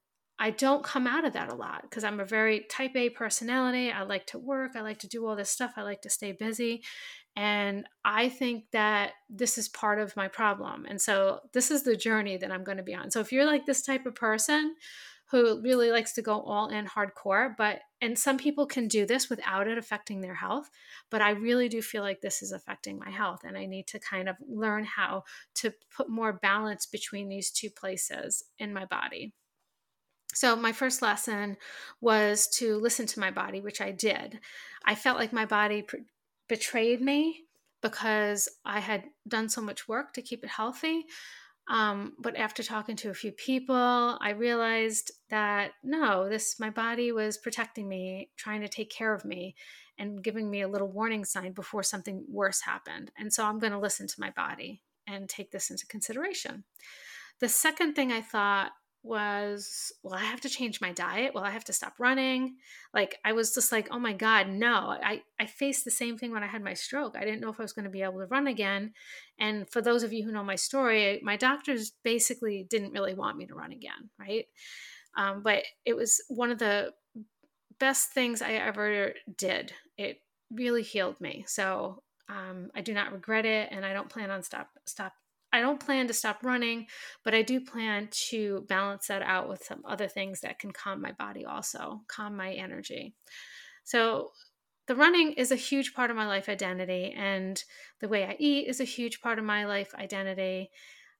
I 0.41 0.51
don't 0.51 0.85
come 0.85 1.05
out 1.05 1.25
of 1.25 1.33
that 1.33 1.51
a 1.51 1.55
lot 1.55 1.81
because 1.81 2.05
I'm 2.05 2.21
a 2.21 2.25
very 2.25 2.61
type 2.71 2.95
A 2.95 3.09
personality. 3.09 3.91
I 3.91 4.03
like 4.03 4.25
to 4.27 4.39
work, 4.39 4.71
I 4.75 4.81
like 4.81 4.99
to 4.99 5.07
do 5.07 5.27
all 5.27 5.35
this 5.35 5.49
stuff, 5.49 5.73
I 5.75 5.81
like 5.81 6.01
to 6.03 6.09
stay 6.09 6.31
busy. 6.31 6.81
And 7.35 7.85
I 8.03 8.29
think 8.29 8.65
that 8.71 9.13
this 9.29 9.57
is 9.57 9.69
part 9.69 9.99
of 9.99 10.15
my 10.15 10.27
problem. 10.27 10.85
And 10.87 10.99
so 11.01 11.39
this 11.53 11.71
is 11.71 11.83
the 11.83 11.95
journey 11.95 12.37
that 12.37 12.51
I'm 12.51 12.63
going 12.63 12.77
to 12.77 12.83
be 12.83 12.95
on. 12.95 13.11
So 13.11 13.19
if 13.21 13.31
you're 13.31 13.45
like 13.45 13.65
this 13.65 13.81
type 13.81 14.05
of 14.05 14.15
person 14.15 14.75
who 15.31 15.61
really 15.61 15.91
likes 15.91 16.13
to 16.13 16.21
go 16.23 16.41
all 16.41 16.69
in 16.69 16.87
hardcore, 16.87 17.55
but 17.55 17.79
and 18.01 18.17
some 18.17 18.37
people 18.37 18.65
can 18.65 18.87
do 18.87 19.05
this 19.05 19.29
without 19.29 19.67
it 19.67 19.77
affecting 19.77 20.21
their 20.21 20.33
health, 20.33 20.69
but 21.11 21.21
I 21.21 21.31
really 21.31 21.69
do 21.69 21.81
feel 21.81 22.01
like 22.01 22.21
this 22.21 22.41
is 22.41 22.51
affecting 22.51 22.97
my 22.97 23.11
health 23.11 23.41
and 23.45 23.55
I 23.57 23.65
need 23.65 23.87
to 23.87 23.99
kind 23.99 24.27
of 24.27 24.35
learn 24.47 24.85
how 24.85 25.23
to 25.55 25.71
put 25.95 26.09
more 26.09 26.33
balance 26.33 26.87
between 26.87 27.29
these 27.29 27.51
two 27.51 27.69
places 27.69 28.43
in 28.57 28.73
my 28.73 28.85
body. 28.85 29.33
So, 30.33 30.55
my 30.55 30.71
first 30.71 31.01
lesson 31.01 31.57
was 32.01 32.47
to 32.57 32.77
listen 32.77 33.05
to 33.07 33.19
my 33.19 33.31
body, 33.31 33.61
which 33.61 33.81
I 33.81 33.91
did. 33.91 34.39
I 34.85 34.95
felt 34.95 35.17
like 35.17 35.33
my 35.33 35.45
body 35.45 35.85
betrayed 36.49 37.01
me 37.01 37.43
because 37.81 38.49
I 38.65 38.79
had 38.79 39.05
done 39.27 39.47
so 39.47 39.61
much 39.61 39.87
work 39.87 40.13
to 40.13 40.21
keep 40.21 40.43
it 40.43 40.49
healthy. 40.49 41.05
Um, 41.69 42.13
but 42.19 42.35
after 42.35 42.63
talking 42.63 42.95
to 42.97 43.11
a 43.11 43.13
few 43.13 43.31
people, 43.31 44.17
I 44.21 44.31
realized 44.31 45.11
that 45.29 45.73
no, 45.83 46.27
this 46.27 46.59
my 46.59 46.71
body 46.71 47.11
was 47.11 47.37
protecting 47.37 47.87
me, 47.87 48.31
trying 48.37 48.61
to 48.61 48.67
take 48.67 48.89
care 48.89 49.13
of 49.13 49.23
me, 49.23 49.55
and 49.97 50.23
giving 50.23 50.49
me 50.49 50.61
a 50.61 50.67
little 50.67 50.91
warning 50.91 51.25
sign 51.25 51.51
before 51.51 51.83
something 51.83 52.25
worse 52.27 52.61
happened. 52.61 53.11
And 53.17 53.31
so 53.31 53.45
I'm 53.45 53.59
going 53.59 53.73
to 53.73 53.79
listen 53.79 54.07
to 54.07 54.19
my 54.19 54.31
body 54.31 54.81
and 55.05 55.29
take 55.29 55.51
this 55.51 55.69
into 55.69 55.85
consideration. 55.85 56.63
The 57.39 57.49
second 57.49 57.93
thing 57.93 58.11
I 58.11 58.21
thought 58.21 58.71
was 59.01 59.93
well 60.03 60.13
i 60.13 60.23
have 60.23 60.41
to 60.41 60.49
change 60.49 60.81
my 60.81 60.91
diet. 60.91 61.33
Well 61.33 61.43
i 61.43 61.49
have 61.51 61.63
to 61.65 61.73
stop 61.73 61.93
running. 61.99 62.57
Like 62.93 63.17
i 63.23 63.33
was 63.33 63.53
just 63.53 63.71
like 63.71 63.87
oh 63.91 63.99
my 63.99 64.13
god 64.13 64.49
no. 64.49 64.97
I 65.01 65.21
i 65.39 65.45
faced 65.45 65.85
the 65.85 65.91
same 65.91 66.17
thing 66.17 66.31
when 66.31 66.43
i 66.43 66.47
had 66.47 66.63
my 66.63 66.73
stroke. 66.73 67.15
I 67.17 67.23
didn't 67.23 67.41
know 67.41 67.49
if 67.49 67.59
i 67.59 67.63
was 67.63 67.73
going 67.73 67.85
to 67.85 67.91
be 67.91 68.01
able 68.01 68.19
to 68.19 68.25
run 68.25 68.47
again. 68.47 68.93
And 69.39 69.69
for 69.69 69.81
those 69.81 70.03
of 70.03 70.13
you 70.13 70.25
who 70.25 70.31
know 70.31 70.43
my 70.43 70.55
story 70.55 71.21
my 71.23 71.37
doctors 71.37 71.91
basically 72.03 72.65
didn't 72.69 72.93
really 72.93 73.13
want 73.13 73.37
me 73.37 73.45
to 73.47 73.55
run 73.55 73.71
again 73.71 74.09
right? 74.19 74.45
Um, 75.17 75.41
but 75.43 75.63
it 75.85 75.95
was 75.95 76.21
one 76.27 76.51
of 76.51 76.59
the 76.59 76.93
best 77.79 78.11
things 78.11 78.41
i 78.41 78.53
ever 78.53 79.13
did. 79.37 79.73
It 79.97 80.21
really 80.51 80.83
healed 80.83 81.19
me. 81.21 81.45
So 81.47 82.03
um, 82.29 82.69
i 82.75 82.81
do 82.81 82.93
not 82.93 83.11
regret 83.11 83.45
it 83.45 83.69
and 83.71 83.83
i 83.83 83.91
don't 83.91 84.09
plan 84.09 84.29
on 84.29 84.43
stop 84.43 84.69
stop 84.85 85.13
I 85.51 85.61
don't 85.61 85.83
plan 85.83 86.07
to 86.07 86.13
stop 86.13 86.43
running, 86.43 86.87
but 87.23 87.33
I 87.33 87.41
do 87.41 87.59
plan 87.59 88.09
to 88.29 88.65
balance 88.67 89.07
that 89.07 89.21
out 89.21 89.49
with 89.49 89.63
some 89.63 89.81
other 89.85 90.07
things 90.07 90.41
that 90.41 90.59
can 90.59 90.71
calm 90.71 91.01
my 91.01 91.11
body 91.13 91.45
also, 91.45 92.01
calm 92.07 92.37
my 92.37 92.53
energy. 92.53 93.15
So, 93.83 94.31
the 94.87 94.95
running 94.95 95.33
is 95.33 95.51
a 95.51 95.55
huge 95.55 95.93
part 95.93 96.09
of 96.09 96.17
my 96.17 96.25
life 96.25 96.49
identity, 96.49 97.13
and 97.15 97.63
the 97.99 98.07
way 98.07 98.25
I 98.25 98.35
eat 98.39 98.67
is 98.67 98.79
a 98.79 98.85
huge 98.85 99.21
part 99.21 99.37
of 99.37 99.45
my 99.45 99.65
life 99.65 99.93
identity. 99.93 100.71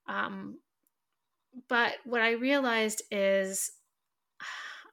Um, 0.08 0.58
but 1.68 1.94
what 2.04 2.22
I 2.22 2.32
realized 2.32 3.04
is, 3.12 3.72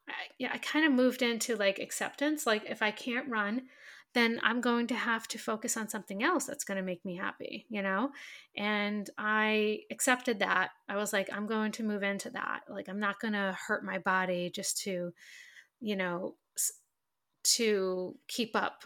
I, 0.09 0.12
yeah, 0.38 0.51
I 0.53 0.59
kind 0.59 0.87
of 0.87 0.92
moved 0.92 1.22
into 1.22 1.57
like 1.57 1.79
acceptance. 1.79 2.46
Like 2.46 2.64
if 2.68 2.83
I 2.83 2.90
can't 2.90 3.29
run, 3.29 3.62
then 4.16 4.40
I'm 4.42 4.61
going 4.61 4.87
to 4.88 4.94
have 4.94 5.29
to 5.29 5.38
focus 5.38 5.76
on 5.76 5.88
something 5.88 6.22
else 6.22 6.46
that's 6.46 6.64
going 6.64 6.76
to 6.76 6.83
make 6.83 7.05
me 7.05 7.16
happy, 7.16 7.66
you 7.68 7.83
know? 7.83 8.11
And 8.57 9.09
I 9.18 9.81
accepted 9.90 10.38
that. 10.38 10.70
I 10.88 10.96
was 10.96 11.12
like, 11.12 11.29
I'm 11.33 11.46
going 11.46 11.72
to 11.72 11.83
move 11.83 12.02
into 12.02 12.31
that. 12.31 12.61
Like, 12.68 12.88
I'm 12.88 13.00
not 13.00 13.20
going 13.20 13.35
to 13.35 13.57
hurt 13.66 13.85
my 13.85 13.98
body 13.98 14.50
just 14.50 14.79
to, 14.85 15.12
you 15.81 15.96
know, 15.96 16.37
to 17.55 18.16
keep 18.26 18.57
up 18.57 18.85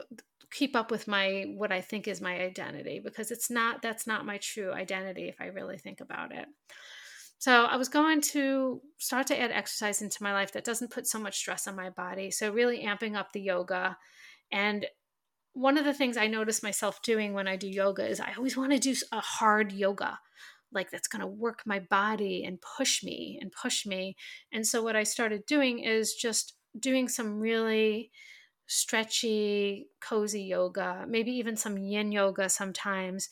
keep 0.52 0.74
up 0.74 0.90
with 0.90 1.06
my 1.06 1.44
what 1.54 1.70
I 1.70 1.80
think 1.80 2.08
is 2.08 2.20
my 2.20 2.40
identity 2.40 3.00
because 3.02 3.30
it's 3.30 3.50
not 3.50 3.82
that's 3.82 4.06
not 4.06 4.26
my 4.26 4.38
true 4.38 4.72
identity 4.72 5.28
if 5.28 5.40
I 5.40 5.46
really 5.46 5.78
think 5.78 6.00
about 6.00 6.32
it. 6.32 6.46
So 7.38 7.64
I 7.64 7.76
was 7.76 7.88
going 7.88 8.20
to 8.32 8.82
start 8.98 9.28
to 9.28 9.40
add 9.40 9.50
exercise 9.50 10.02
into 10.02 10.22
my 10.22 10.32
life 10.32 10.52
that 10.52 10.64
doesn't 10.64 10.90
put 10.90 11.06
so 11.06 11.18
much 11.18 11.38
stress 11.38 11.66
on 11.66 11.74
my 11.74 11.88
body. 11.88 12.30
So 12.30 12.52
really 12.52 12.84
amping 12.84 13.16
up 13.16 13.32
the 13.32 13.40
yoga 13.40 13.96
and 14.52 14.84
one 15.52 15.76
of 15.78 15.84
the 15.84 15.94
things 15.94 16.16
I 16.16 16.26
notice 16.26 16.62
myself 16.62 17.02
doing 17.02 17.34
when 17.34 17.48
I 17.48 17.56
do 17.56 17.68
yoga 17.68 18.06
is 18.06 18.20
I 18.20 18.32
always 18.36 18.56
want 18.56 18.72
to 18.72 18.78
do 18.78 18.94
a 19.12 19.20
hard 19.20 19.72
yoga 19.72 20.18
like 20.72 20.90
that's 20.90 21.08
going 21.08 21.20
to 21.20 21.26
work 21.26 21.62
my 21.66 21.80
body 21.80 22.44
and 22.44 22.62
push 22.76 23.02
me 23.02 23.38
and 23.40 23.50
push 23.52 23.84
me. 23.84 24.16
And 24.52 24.66
so 24.66 24.82
what 24.82 24.96
I 24.96 25.02
started 25.02 25.46
doing 25.46 25.80
is 25.80 26.14
just 26.14 26.54
doing 26.78 27.08
some 27.08 27.40
really 27.40 28.10
stretchy, 28.66 29.88
cozy 30.00 30.42
yoga, 30.42 31.04
maybe 31.08 31.32
even 31.32 31.56
some 31.56 31.76
yin 31.76 32.12
yoga 32.12 32.48
sometimes 32.48 33.28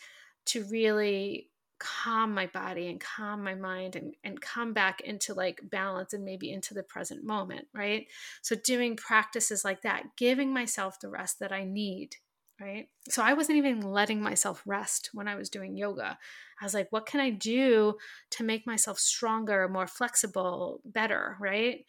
to 0.46 0.64
really 0.64 1.47
calm 1.78 2.34
my 2.34 2.46
body 2.46 2.88
and 2.88 3.00
calm 3.00 3.42
my 3.42 3.54
mind 3.54 3.96
and, 3.96 4.14
and 4.24 4.40
come 4.40 4.72
back 4.72 5.00
into 5.00 5.34
like 5.34 5.60
balance 5.62 6.12
and 6.12 6.24
maybe 6.24 6.52
into 6.52 6.74
the 6.74 6.82
present 6.82 7.24
moment, 7.24 7.66
right? 7.74 8.06
So, 8.42 8.56
doing 8.56 8.96
practices 8.96 9.64
like 9.64 9.82
that, 9.82 10.04
giving 10.16 10.52
myself 10.52 11.00
the 11.00 11.08
rest 11.08 11.38
that 11.40 11.52
I 11.52 11.64
need, 11.64 12.16
right? 12.60 12.88
So, 13.08 13.22
I 13.22 13.34
wasn't 13.34 13.58
even 13.58 13.80
letting 13.80 14.22
myself 14.22 14.62
rest 14.66 15.10
when 15.12 15.28
I 15.28 15.36
was 15.36 15.50
doing 15.50 15.76
yoga. 15.76 16.18
I 16.60 16.64
was 16.64 16.74
like, 16.74 16.88
what 16.90 17.06
can 17.06 17.20
I 17.20 17.30
do 17.30 17.94
to 18.30 18.44
make 18.44 18.66
myself 18.66 18.98
stronger, 18.98 19.68
more 19.68 19.86
flexible, 19.86 20.80
better, 20.84 21.36
right? 21.40 21.84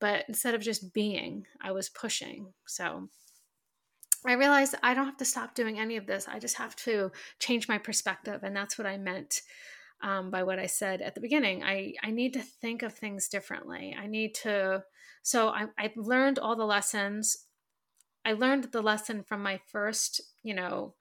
But 0.00 0.24
instead 0.28 0.54
of 0.54 0.60
just 0.60 0.92
being, 0.92 1.46
I 1.62 1.72
was 1.72 1.88
pushing. 1.88 2.52
So 2.66 3.08
I 4.26 4.32
realized 4.32 4.74
I 4.82 4.94
don't 4.94 5.06
have 5.06 5.18
to 5.18 5.24
stop 5.24 5.54
doing 5.54 5.78
any 5.78 5.96
of 5.96 6.06
this. 6.06 6.26
I 6.28 6.38
just 6.38 6.56
have 6.56 6.74
to 6.76 7.12
change 7.38 7.68
my 7.68 7.78
perspective. 7.78 8.40
And 8.42 8.56
that's 8.56 8.78
what 8.78 8.86
I 8.86 8.96
meant 8.96 9.42
um, 10.02 10.30
by 10.30 10.42
what 10.42 10.58
I 10.58 10.66
said 10.66 11.02
at 11.02 11.14
the 11.14 11.20
beginning. 11.20 11.62
I, 11.62 11.94
I 12.02 12.10
need 12.10 12.32
to 12.34 12.42
think 12.42 12.82
of 12.82 12.94
things 12.94 13.28
differently. 13.28 13.96
I 13.98 14.06
need 14.06 14.34
to, 14.42 14.84
so 15.22 15.48
I, 15.48 15.66
I 15.78 15.92
learned 15.96 16.38
all 16.38 16.56
the 16.56 16.64
lessons. 16.64 17.36
I 18.24 18.32
learned 18.32 18.64
the 18.72 18.82
lesson 18.82 19.22
from 19.22 19.42
my 19.42 19.60
first, 19.70 20.20
you 20.42 20.54
know, 20.54 20.94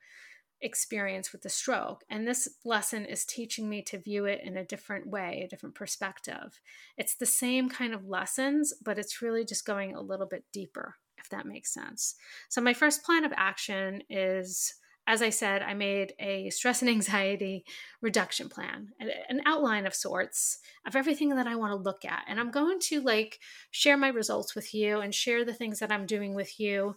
experience 0.62 1.32
with 1.32 1.42
the 1.42 1.50
stroke. 1.50 2.04
And 2.10 2.28
this 2.28 2.48
lesson 2.64 3.06
is 3.06 3.26
teaching 3.26 3.70
me 3.70 3.82
to 3.84 3.98
view 3.98 4.26
it 4.26 4.42
in 4.44 4.58
a 4.58 4.66
different 4.66 5.08
way, 5.08 5.44
a 5.44 5.50
different 5.50 5.76
perspective. 5.76 6.62
It's 6.98 7.16
the 7.16 7.26
same 7.26 7.70
kind 7.70 7.94
of 7.94 8.08
lessons, 8.08 8.74
but 8.84 8.98
it's 8.98 9.22
really 9.22 9.44
just 9.46 9.66
going 9.66 9.94
a 9.94 10.02
little 10.02 10.26
bit 10.26 10.46
deeper, 10.54 10.96
if 11.24 11.30
that 11.30 11.46
makes 11.46 11.74
sense. 11.74 12.16
So, 12.50 12.62
my 12.62 12.74
first 12.74 13.04
plan 13.04 13.26
of 13.26 13.34
action 13.36 14.04
is. 14.10 14.76
As 15.06 15.22
I 15.22 15.32
said, 15.32 15.62
I 15.62 15.74
made 15.74 16.14
a 16.18 16.50
stress 16.50 16.82
and 16.82 16.90
anxiety 16.90 17.66
reduction 18.02 18.48
plan, 18.48 18.88
an 19.28 19.42
outline 19.46 19.86
of 19.86 19.94
sorts 19.94 20.60
of 20.88 20.96
everything 20.96 21.28
that 21.36 21.46
I 21.46 21.58
want 21.58 21.72
to 21.72 21.76
look 21.76 22.06
at. 22.06 22.24
And 22.26 22.40
I'm 22.40 22.52
going 22.52 22.80
to 22.84 23.02
like 23.02 23.40
share 23.70 23.98
my 23.98 24.08
results 24.08 24.56
with 24.56 24.74
you 24.74 25.02
and 25.02 25.14
share 25.14 25.44
the 25.44 25.54
things 25.54 25.80
that 25.80 25.92
I'm 25.92 26.06
doing 26.06 26.36
with 26.36 26.58
you 26.58 26.96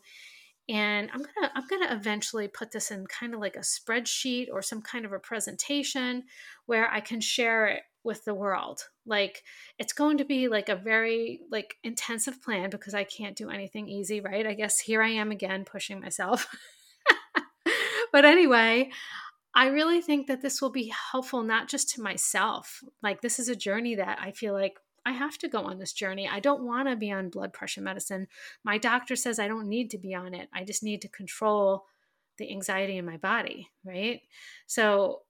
and 0.68 1.10
i'm 1.12 1.20
gonna 1.20 1.52
i'm 1.54 1.66
gonna 1.68 1.94
eventually 1.94 2.48
put 2.48 2.72
this 2.72 2.90
in 2.90 3.06
kind 3.06 3.34
of 3.34 3.40
like 3.40 3.56
a 3.56 3.60
spreadsheet 3.60 4.48
or 4.52 4.62
some 4.62 4.82
kind 4.82 5.04
of 5.04 5.12
a 5.12 5.18
presentation 5.18 6.24
where 6.66 6.90
i 6.90 7.00
can 7.00 7.20
share 7.20 7.66
it 7.66 7.82
with 8.06 8.24
the 8.24 8.34
world 8.34 8.88
like 9.04 9.42
it's 9.78 9.92
going 9.92 10.18
to 10.18 10.24
be 10.24 10.48
like 10.48 10.68
a 10.68 10.76
very 10.76 11.40
like 11.50 11.76
intensive 11.82 12.40
plan 12.42 12.70
because 12.70 12.94
i 12.94 13.04
can't 13.04 13.36
do 13.36 13.50
anything 13.50 13.88
easy 13.88 14.20
right 14.20 14.46
i 14.46 14.54
guess 14.54 14.78
here 14.80 15.02
i 15.02 15.08
am 15.08 15.30
again 15.30 15.64
pushing 15.64 16.00
myself 16.00 16.46
but 18.12 18.24
anyway 18.24 18.88
i 19.54 19.66
really 19.66 20.00
think 20.00 20.26
that 20.26 20.40
this 20.40 20.62
will 20.62 20.70
be 20.70 20.92
helpful 21.12 21.42
not 21.42 21.68
just 21.68 21.90
to 21.90 22.00
myself 22.00 22.82
like 23.02 23.20
this 23.20 23.38
is 23.38 23.48
a 23.48 23.56
journey 23.56 23.94
that 23.94 24.18
i 24.20 24.30
feel 24.30 24.52
like 24.54 24.78
I 25.08 25.12
have 25.12 25.38
to 25.38 25.48
go 25.48 25.60
on 25.60 25.78
this 25.78 25.92
journey. 25.92 26.28
I 26.28 26.40
don't 26.40 26.64
want 26.64 26.88
to 26.88 26.96
be 26.96 27.12
on 27.12 27.30
blood 27.30 27.52
pressure 27.52 27.80
medicine. 27.80 28.26
My 28.64 28.76
doctor 28.76 29.14
says 29.14 29.38
I 29.38 29.46
don't 29.46 29.68
need 29.68 29.88
to 29.90 29.98
be 29.98 30.16
on 30.16 30.34
it. 30.34 30.48
I 30.52 30.64
just 30.64 30.82
need 30.82 31.00
to 31.02 31.08
control 31.08 31.84
the 32.38 32.50
anxiety 32.50 32.98
in 32.98 33.06
my 33.06 33.16
body, 33.16 33.70
right? 33.84 34.20
So 34.66 35.22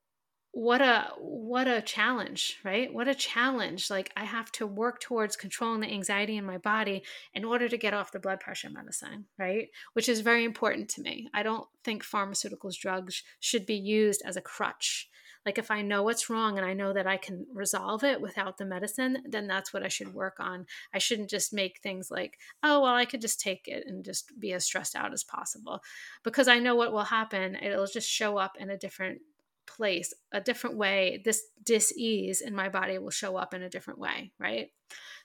what 0.57 0.81
a 0.81 1.11
what 1.19 1.69
a 1.69 1.83
challenge 1.83 2.59
right? 2.65 2.91
What 2.91 3.09
a 3.09 3.15
challenge 3.15 3.91
like 3.91 4.11
i 4.17 4.25
have 4.25 4.51
to 4.53 4.67
work 4.67 5.03
towards 5.03 5.37
controlling 5.37 5.83
the 5.83 5.93
anxiety 5.93 6.39
in 6.39 6.47
my 6.47 6.57
body 6.57 7.03
in 7.35 7.45
order 7.45 7.69
to 7.69 7.77
get 7.77 7.93
off 7.93 8.11
the 8.11 8.19
blood 8.19 8.41
pressure 8.41 8.71
medicine 8.71 9.27
right? 9.39 9.69
Which 9.93 10.09
is 10.09 10.21
very 10.21 10.45
important 10.45 10.89
to 10.91 11.03
me. 11.03 11.29
I 11.35 11.43
don't 11.43 11.69
think 11.85 12.03
pharmaceuticals 12.03 12.79
drugs 12.79 13.23
should 13.39 13.67
be 13.67 13.75
used 13.75 14.23
as 14.25 14.39
a 14.39 14.41
crutch. 14.41 15.11
Like 15.45 15.59
if 15.59 15.71
I 15.71 15.83
know 15.83 16.03
what's 16.03 16.31
wrong 16.31 16.57
and 16.57 16.67
I 16.67 16.73
know 16.73 16.95
that 16.95 17.07
I 17.07 17.19
can 17.19 17.47
resolve 17.53 18.03
it 18.03 18.23
without 18.23 18.57
the 18.57 18.65
medicine, 18.65 19.19
then 19.29 19.47
that's 19.47 19.75
what 19.75 19.83
I 19.83 19.89
should 19.89 20.15
work 20.15 20.37
on. 20.41 20.65
I 20.95 20.99
shouldn't 20.99 21.29
just 21.29 21.53
make 21.53 21.81
things 21.81 22.11
like, 22.11 22.39
oh, 22.63 22.81
well, 22.81 22.95
I 22.95 23.05
could 23.05 23.21
just 23.21 23.41
take 23.41 23.69
it 23.69 23.85
and 23.87 24.03
just 24.03 24.33
be 24.41 24.55
as 24.55 24.65
stressed 24.65 24.97
out 24.97 25.13
as 25.13 25.23
possible. 25.23 25.83
Because 26.25 26.49
I 26.49 26.61
know 26.61 26.75
what 26.75 26.93
will 26.93 27.05
happen. 27.05 27.57
It'll 27.57 27.87
just 27.87 28.09
show 28.09 28.39
up 28.39 28.57
in 28.59 28.71
a 28.71 28.79
different 28.79 29.21
place, 29.67 30.13
a 30.33 30.41
different 30.41 30.77
way. 30.77 31.23
This 31.25 31.43
dis-ease 31.63 32.41
in 32.41 32.55
my 32.55 32.69
body 32.69 32.99
will 32.99 33.11
show 33.11 33.37
up 33.37 33.55
in 33.55 33.63
a 33.63 33.71
different 33.71 33.99
way, 33.99 34.33
right? 34.39 34.71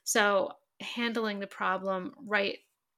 So 0.04 0.52
handling 0.80 1.40
the 1.40 1.48
problem 1.48 2.14
right 2.26 2.58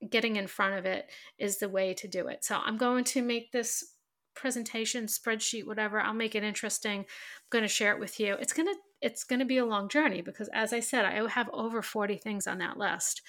getting 0.10 0.36
in 0.36 0.48
front 0.48 0.76
of 0.76 0.86
it 0.86 1.10
is 1.38 1.60
the 1.60 1.70
way 1.70 1.94
to 1.94 2.08
do 2.08 2.28
it. 2.28 2.44
So 2.44 2.58
I'm 2.58 2.78
going 2.78 3.04
to 3.06 3.22
make 3.22 3.52
this 3.52 3.94
presentation 4.36 5.06
spreadsheet 5.06 5.66
whatever 5.66 6.00
i'll 6.00 6.14
make 6.14 6.36
it 6.36 6.44
interesting 6.44 7.00
i'm 7.02 7.06
going 7.50 7.62
to 7.62 7.68
share 7.68 7.94
it 7.94 8.00
with 8.00 8.20
you 8.20 8.34
it's 8.36 8.54
going 8.54 8.68
to 8.68 8.76
it's 9.02 9.24
going 9.24 9.40
to 9.40 9.46
be 9.46 9.58
a 9.58 9.66
long 9.66 9.88
journey 9.88 10.22
because 10.22 10.50
as 10.54 10.74
i 10.74 10.80
said 10.80 11.06
i 11.06 11.28
have 11.30 11.50
over 11.54 11.82
40 11.82 12.18
things 12.18 12.48
on 12.48 12.58
that 12.58 12.78
list 12.78 13.22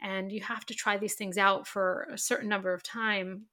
and 0.00 0.30
you 0.30 0.40
have 0.40 0.64
to 0.66 0.74
try 0.74 0.96
these 0.96 1.14
things 1.14 1.36
out 1.36 1.66
for 1.66 2.08
a 2.12 2.18
certain 2.18 2.48
number 2.48 2.72
of 2.72 2.82
time 2.82 3.46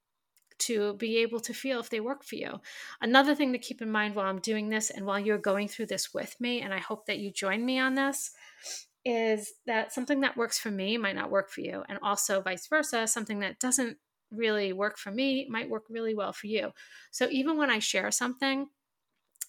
to 0.60 0.94
be 0.96 1.18
able 1.18 1.40
to 1.42 1.54
feel 1.54 1.80
if 1.80 1.90
they 1.90 2.00
work 2.00 2.24
for 2.24 2.36
you. 2.36 2.60
Another 3.02 3.36
thing 3.36 3.54
to 3.54 3.60
keep 3.60 3.82
in 3.82 3.92
mind 3.92 4.16
while 4.16 4.28
I'm 4.28 4.40
doing 4.40 4.70
this 4.70 4.90
and 4.90 5.06
while 5.06 5.20
you're 5.20 5.38
going 5.38 5.68
through 5.68 5.88
this 5.88 6.14
with 6.14 6.40
me, 6.40 6.62
and 6.62 6.74
I 6.74 6.80
hope 6.80 7.06
that 7.08 7.20
you 7.20 7.32
join 7.32 7.66
me 7.66 7.80
on 7.80 7.96
this, 7.96 8.32
is 9.06 9.54
that 9.66 9.94
something 9.94 10.22
that 10.22 10.38
works 10.38 10.60
for 10.60 10.70
me 10.70 10.98
might 10.98 11.16
not 11.16 11.32
work 11.32 11.50
for 11.50 11.62
you. 11.62 11.84
And 11.88 12.00
also 12.02 12.42
vice 12.42 12.68
versa, 12.68 13.08
something 13.08 13.40
that 13.40 13.60
doesn't 13.60 13.98
really 14.32 14.74
work 14.74 14.98
for 14.98 15.12
me 15.12 15.48
might 15.50 15.70
work 15.70 15.86
really 15.90 16.14
well 16.14 16.34
for 16.34 16.48
you. 16.48 16.72
So 17.12 17.28
even 17.32 17.58
when 17.58 17.70
I 17.70 17.80
share 17.80 18.12
something, 18.12 18.68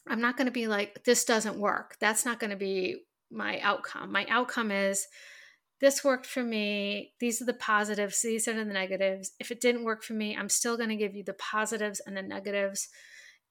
I'm 0.08 0.20
not 0.20 0.36
going 0.36 0.46
to 0.46 0.52
be 0.52 0.66
like, 0.66 1.04
this 1.04 1.24
doesn't 1.24 1.58
work. 1.58 1.96
That's 2.00 2.24
not 2.24 2.40
going 2.40 2.50
to 2.50 2.56
be 2.56 3.02
my 3.30 3.60
outcome. 3.60 4.10
My 4.10 4.26
outcome 4.28 4.70
is, 4.70 5.06
this 5.80 6.04
worked 6.04 6.26
for 6.26 6.42
me. 6.42 7.12
These 7.20 7.40
are 7.40 7.46
the 7.46 7.54
positives. 7.54 8.20
These 8.22 8.46
are 8.48 8.52
the 8.52 8.64
negatives. 8.64 9.32
If 9.40 9.50
it 9.50 9.60
didn't 9.60 9.84
work 9.84 10.02
for 10.02 10.12
me, 10.12 10.36
I'm 10.36 10.48
still 10.48 10.76
going 10.76 10.90
to 10.90 10.96
give 10.96 11.14
you 11.14 11.24
the 11.24 11.32
positives 11.34 12.00
and 12.00 12.16
the 12.16 12.22
negatives. 12.22 12.88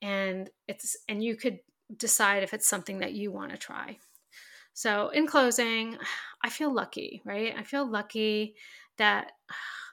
And 0.02 0.50
it's, 0.68 0.96
and 1.08 1.24
you 1.24 1.36
could 1.36 1.60
decide 1.96 2.44
if 2.44 2.54
it's 2.54 2.68
something 2.68 3.00
that 3.00 3.14
you 3.14 3.32
want 3.32 3.52
to 3.52 3.58
try. 3.58 3.98
So, 4.74 5.10
in 5.10 5.28
closing, 5.28 5.98
I 6.44 6.50
feel 6.50 6.74
lucky, 6.74 7.22
right? 7.26 7.54
I 7.58 7.64
feel 7.64 7.90
lucky 7.90 8.56
that 8.98 9.32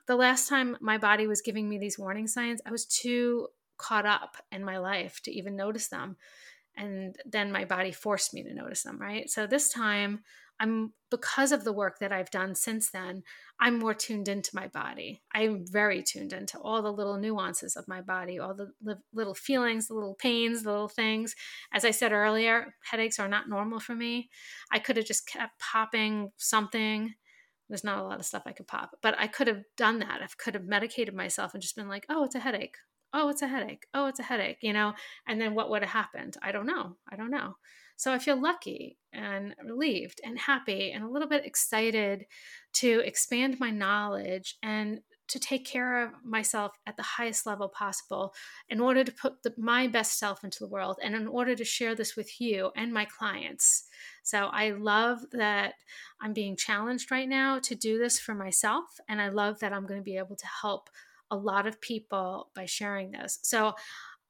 the 0.07 0.15
last 0.15 0.49
time 0.49 0.77
my 0.81 0.99
body 0.99 1.27
was 1.27 1.41
giving 1.41 1.69
me 1.69 1.79
these 1.79 1.99
warning 1.99 2.29
signs, 2.29 2.61
I 2.65 2.71
was 2.71 2.85
too 2.85 3.49
caught 3.79 4.07
up 4.07 4.37
in 4.53 4.65
my 4.65 4.79
life 4.79 5.21
to 5.25 5.33
even 5.33 5.57
notice 5.57 5.89
them. 5.89 6.17
And 6.77 7.17
then 7.25 7.51
my 7.51 7.65
body 7.65 7.91
forced 7.91 8.35
me 8.35 8.43
to 8.43 8.55
notice 8.55 8.83
them, 8.83 9.01
right? 9.01 9.29
So 9.31 9.47
this 9.47 9.71
time, 9.71 10.21
I'm 10.59 10.93
because 11.11 11.53
of 11.53 11.65
the 11.65 11.73
work 11.73 11.99
that 12.01 12.13
I've 12.13 12.31
done 12.31 12.55
since 12.55 12.91
then, 12.91 13.23
I'm 13.61 13.79
more 13.79 13.95
tuned 13.95 14.29
into 14.29 14.51
my 14.55 14.69
body. 14.69 15.23
I'm 15.35 15.65
very 15.67 16.03
tuned 16.03 16.33
into 16.33 16.59
all 16.59 16.83
the 16.83 16.93
little 16.93 17.17
nuances 17.17 17.77
of 17.77 17.87
my 17.89 18.01
body, 18.01 18.39
all 18.39 18.55
the 18.55 18.73
li- 18.83 18.95
little 19.15 19.35
feelings, 19.35 19.87
the 19.87 19.95
little 19.95 20.15
pains, 20.15 20.63
the 20.63 20.71
little 20.71 20.89
things. 20.89 21.35
As 21.73 21.85
I 21.85 21.91
said 21.91 22.13
earlier, 22.13 22.75
headaches 22.83 23.19
are 23.19 23.29
not 23.29 23.49
normal 23.49 23.81
for 23.81 23.95
me. 23.95 24.31
I 24.73 24.79
could 24.79 24.97
have 24.97 25.07
just 25.07 25.29
kept 25.29 25.61
popping 25.61 26.33
something 26.37 27.15
there's 27.69 27.85
not 27.85 27.99
a 27.99 28.03
lot 28.05 28.21
of 28.21 28.27
stuff 28.27 28.45
I 28.47 28.53
could 28.53 28.69
pop, 28.69 28.97
but 29.03 29.17
I 29.19 29.27
could 29.27 29.49
have 29.49 29.63
done 29.77 29.99
that. 30.01 30.21
I 30.23 30.29
could 30.39 30.55
have 30.55 30.65
medicated 30.65 31.15
myself 31.15 31.53
and 31.53 31.63
just 31.63 31.77
been 31.77 31.89
like, 31.89 32.07
oh, 32.09 32.25
it's 32.25 32.35
a 32.35 32.41
headache. 32.41 32.77
Oh, 33.13 33.29
it's 33.29 33.43
a 33.43 33.49
headache. 33.49 33.87
Oh, 33.95 34.07
it's 34.07 34.21
a 34.21 34.25
headache, 34.25 34.59
you 34.61 34.73
know? 34.73 34.95
And 35.27 35.41
then 35.41 35.55
what 35.55 35.71
would 35.71 35.83
have 35.83 35.91
happened? 35.91 36.37
I 36.43 36.53
don't 36.53 36.67
know. 36.67 36.97
I 37.11 37.17
don't 37.17 37.31
know. 37.31 37.57
So 37.97 38.13
I 38.13 38.19
feel 38.19 38.41
lucky 38.41 38.99
and 39.13 39.55
relieved 39.65 40.21
and 40.23 40.39
happy 40.39 40.93
and 40.93 41.03
a 41.03 41.09
little 41.09 41.29
bit 41.29 41.47
excited 41.47 42.27
to 42.75 43.01
expand 43.01 43.59
my 43.59 43.71
knowledge 43.71 44.57
and 44.63 45.01
to 45.29 45.41
take 45.41 45.65
care 45.65 46.05
of 46.05 46.11
myself 46.25 46.73
at 46.87 46.97
the 46.97 47.03
highest 47.03 47.47
level 47.47 47.69
possible 47.69 48.33
in 48.69 48.81
order 48.81 49.03
to 49.03 49.11
put 49.11 49.43
the, 49.43 49.53
my 49.57 49.89
best 49.89 50.19
self 50.19 50.45
into 50.45 50.59
the 50.61 50.69
world 50.69 50.99
and 51.03 51.15
in 51.15 51.27
order 51.27 51.57
to 51.57 51.65
share 51.65 51.95
this 51.95 52.17
with 52.17 52.41
you 52.41 52.71
and 52.77 52.93
my 52.93 53.07
clients. 53.07 53.85
So 54.23 54.47
I 54.53 54.71
love 54.71 55.21
that 55.33 55.75
I'm 56.21 56.33
being 56.33 56.55
challenged 56.55 57.11
right 57.11 57.29
now 57.29 57.59
to 57.61 57.75
do 57.75 57.99
this 57.99 58.21
for 58.21 58.35
myself. 58.35 58.85
And 59.09 59.21
I 59.21 59.29
love 59.29 59.59
that 59.61 59.73
I'm 59.73 59.87
going 59.87 60.01
to 60.01 60.05
be 60.05 60.19
able 60.19 60.37
to 60.37 60.47
help 60.61 60.91
a 61.31 61.37
lot 61.37 61.67
of 61.67 61.81
people 61.81 62.51
by 62.55 62.67
sharing 62.67 63.11
this. 63.11 63.39
So 63.43 63.75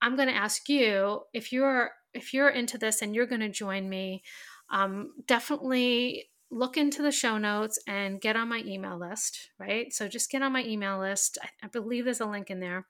I'm 0.02 0.16
going 0.16 0.28
to 0.28 0.34
ask 0.34 0.68
you 0.68 1.22
if 1.32 1.52
you're 1.52 1.90
if 2.14 2.32
you're 2.32 2.48
into 2.48 2.78
this 2.78 3.02
and 3.02 3.14
you're 3.14 3.26
going 3.26 3.40
to 3.42 3.48
join 3.50 3.88
me, 3.88 4.22
um, 4.70 5.12
definitely 5.26 6.30
look 6.50 6.76
into 6.76 7.02
the 7.02 7.12
show 7.12 7.38
notes 7.38 7.78
and 7.86 8.20
get 8.20 8.36
on 8.36 8.48
my 8.48 8.62
email 8.64 8.98
list, 8.98 9.50
right? 9.58 9.92
So 9.92 10.08
just 10.08 10.30
get 10.30 10.42
on 10.42 10.52
my 10.52 10.64
email 10.64 10.98
list. 10.98 11.38
I, 11.42 11.48
I 11.64 11.68
believe 11.68 12.04
there's 12.04 12.20
a 12.20 12.26
link 12.26 12.50
in 12.50 12.60
there. 12.60 12.86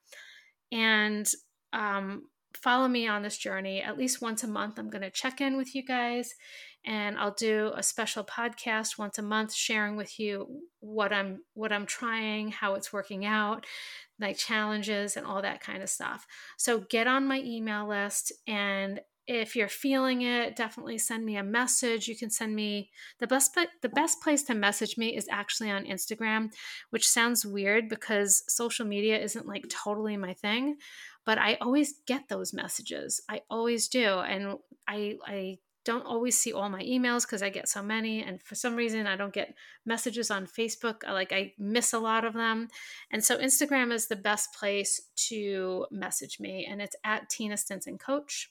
And 0.71 1.27
um, 1.73 2.29
follow 2.57 2.89
me 2.89 3.07
on 3.07 3.23
this 3.23 3.39
journey. 3.39 3.83
At 3.83 3.99
least 3.99 4.23
once 4.23 4.43
a 4.43 4.49
month, 4.49 4.79
I'm 4.79 4.91
going 4.91 5.03
to 5.03 5.11
check 5.11 5.41
in 5.41 5.57
with 5.57 5.75
you 5.75 5.85
guys 5.85 6.35
and 6.85 7.19
I'll 7.19 7.35
do 7.35 7.73
a 7.75 7.83
special 7.83 8.23
podcast 8.25 8.97
once 8.97 9.19
a 9.19 9.23
month 9.23 9.53
sharing 9.53 9.97
with 9.97 10.21
you 10.21 10.63
what 10.81 11.13
I'm 11.13 11.43
what 11.55 11.73
I'm 11.73 11.87
trying, 11.87 12.53
how 12.53 12.75
it's 12.75 12.93
working 12.93 13.27
out, 13.27 13.67
my 14.19 14.33
challenges 14.33 15.17
and 15.17 15.27
all 15.27 15.43
that 15.43 15.61
kind 15.61 15.83
of 15.83 15.91
stuff. 15.91 16.27
So 16.57 16.81
get 16.81 17.07
on 17.07 17.27
my 17.27 17.41
email 17.41 17.89
list 17.89 18.33
and 18.47 19.01
if 19.27 19.57
you're 19.57 19.69
feeling 19.69 20.23
it 20.23 20.55
definitely 20.55 20.99
send 20.99 21.25
me 21.25 21.37
a 21.37 21.43
message 21.43 22.07
you 22.07 22.17
can 22.17 22.31
send 22.31 22.55
me 22.55 22.91
the 23.19 23.27
best 23.27 23.59
the 23.83 23.89
best 23.89 24.23
place 24.23 24.45
to 24.45 24.55
message 24.55 24.97
me 24.97 25.17
is 25.17 25.27
actually 25.31 25.69
on 25.69 25.85
instagram 25.85 26.49
which 26.91 27.09
sounds 27.09 27.45
weird 27.45 27.89
because 27.89 28.45
social 28.49 28.87
media 28.87 29.19
isn't 29.19 29.47
like 29.47 29.65
totally 29.69 30.17
my 30.17 30.33
thing 30.33 30.77
but 31.27 31.37
i 31.37 31.59
always 31.61 31.97
get 32.07 32.29
those 32.29 32.55
messages 32.55 33.21
i 33.29 33.43
always 33.51 33.89
do 33.89 34.19
and 34.21 34.57
i 34.89 35.17
i 35.27 35.59
don't 35.87 36.05
always 36.05 36.37
see 36.37 36.53
all 36.53 36.69
my 36.69 36.83
emails 36.83 37.23
because 37.23 37.45
I 37.45 37.49
get 37.49 37.69
so 37.69 37.81
many. 37.81 38.21
And 38.21 38.43
for 38.43 38.57
some 38.57 38.75
reason, 38.75 39.07
I 39.07 39.15
don't 39.15 39.33
get 39.33 39.55
messages 39.87 40.33
on 40.33 40.49
Facebook. 40.49 41.05
Like 41.05 41.33
I 41.33 41.53
miss 41.59 41.93
a 41.93 42.01
lot 42.01 42.25
of 42.25 42.35
them. 42.35 42.69
And 43.13 43.25
so 43.25 43.39
Instagram 43.39 43.93
is 43.93 44.09
the 44.09 44.17
best 44.17 44.53
place 44.53 45.01
to 45.29 45.87
message 45.93 46.41
me. 46.41 46.67
And 46.69 46.83
it's 46.83 46.97
at 47.05 47.31
Tina 47.31 47.57
Stinson 47.57 47.99
Coach. 47.99 48.51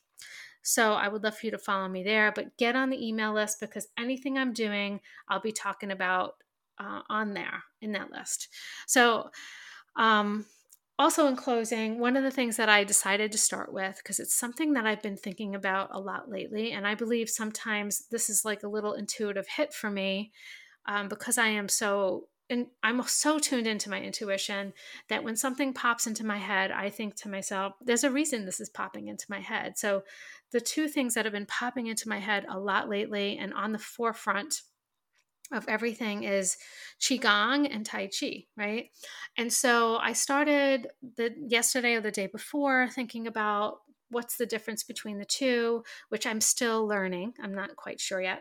So 0.61 0.93
I 0.93 1.09
would 1.09 1.23
love 1.23 1.37
for 1.37 1.45
you 1.45 1.51
to 1.51 1.57
follow 1.57 1.89
me 1.89 2.03
there, 2.03 2.31
but 2.33 2.57
get 2.57 2.75
on 2.75 2.89
the 2.89 3.05
email 3.05 3.33
list 3.33 3.59
because 3.59 3.87
anything 3.99 4.37
I'm 4.37 4.53
doing, 4.53 5.01
I'll 5.27 5.41
be 5.41 5.51
talking 5.51 5.91
about 5.91 6.35
uh, 6.79 7.01
on 7.09 7.33
there 7.33 7.63
in 7.81 7.91
that 7.91 8.11
list. 8.11 8.47
So, 8.87 9.29
um, 9.97 10.45
also, 10.97 11.27
in 11.27 11.35
closing, 11.35 11.99
one 11.99 12.15
of 12.15 12.23
the 12.23 12.31
things 12.31 12.55
that 12.57 12.69
I 12.69 12.83
decided 12.83 13.31
to 13.33 13.37
start 13.37 13.73
with, 13.73 13.97
because 13.97 14.19
it's 14.19 14.33
something 14.33 14.73
that 14.73 14.85
I've 14.85 15.01
been 15.01 15.17
thinking 15.17 15.53
about 15.53 15.89
a 15.91 15.99
lot 15.99 16.29
lately, 16.29 16.71
and 16.71 16.87
I 16.87 16.95
believe 16.95 17.29
sometimes 17.29 18.07
this 18.11 18.29
is 18.29 18.45
like 18.45 18.63
a 18.63 18.69
little 18.69 18.93
intuitive 18.93 19.47
hit 19.47 19.73
for 19.73 19.89
me 19.89 20.31
um, 20.85 21.09
because 21.09 21.37
I 21.37 21.47
am 21.47 21.67
so 21.67 22.27
and 22.49 22.67
I'm 22.83 23.01
so 23.03 23.39
tuned 23.39 23.65
into 23.65 23.89
my 23.89 23.99
intuition 23.99 24.73
that 25.09 25.23
when 25.23 25.35
something 25.35 25.73
pops 25.73 26.05
into 26.05 26.23
my 26.23 26.37
head, 26.37 26.69
I 26.69 26.91
think 26.91 27.15
to 27.15 27.29
myself, 27.29 27.73
there's 27.81 28.03
a 28.03 28.11
reason 28.11 28.45
this 28.45 28.59
is 28.59 28.69
popping 28.69 29.07
into 29.07 29.25
my 29.29 29.39
head. 29.39 29.77
So, 29.77 30.03
the 30.51 30.61
two 30.61 30.87
things 30.87 31.15
that 31.15 31.25
have 31.25 31.33
been 31.33 31.47
popping 31.47 31.87
into 31.87 32.07
my 32.07 32.19
head 32.19 32.45
a 32.47 32.59
lot 32.59 32.87
lately 32.87 33.37
and 33.37 33.53
on 33.53 33.71
the 33.71 33.79
forefront 33.79 34.61
of 35.51 35.65
everything 35.67 36.23
is 36.23 36.57
qigong 36.99 37.67
and 37.73 37.85
tai 37.85 38.07
chi 38.07 38.45
right? 38.57 38.89
And 39.37 39.51
so 39.51 39.97
i 39.97 40.13
started 40.13 40.87
the 41.17 41.33
yesterday 41.47 41.95
or 41.95 42.01
the 42.01 42.11
day 42.11 42.27
before 42.27 42.89
thinking 42.89 43.27
about 43.27 43.79
what's 44.09 44.37
the 44.37 44.45
difference 44.45 44.83
between 44.83 45.17
the 45.17 45.25
two 45.25 45.83
which 46.09 46.25
i'm 46.25 46.41
still 46.41 46.87
learning. 46.87 47.33
I'm 47.41 47.53
not 47.53 47.75
quite 47.75 47.99
sure 47.99 48.21
yet. 48.21 48.39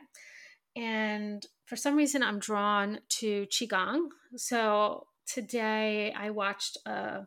And 0.76 1.44
for 1.66 1.76
some 1.76 1.96
reason 1.96 2.22
i'm 2.22 2.38
drawn 2.38 3.00
to 3.20 3.46
qigong. 3.46 4.08
So 4.36 5.06
today 5.26 6.12
i 6.16 6.30
watched 6.30 6.78
a, 6.86 7.26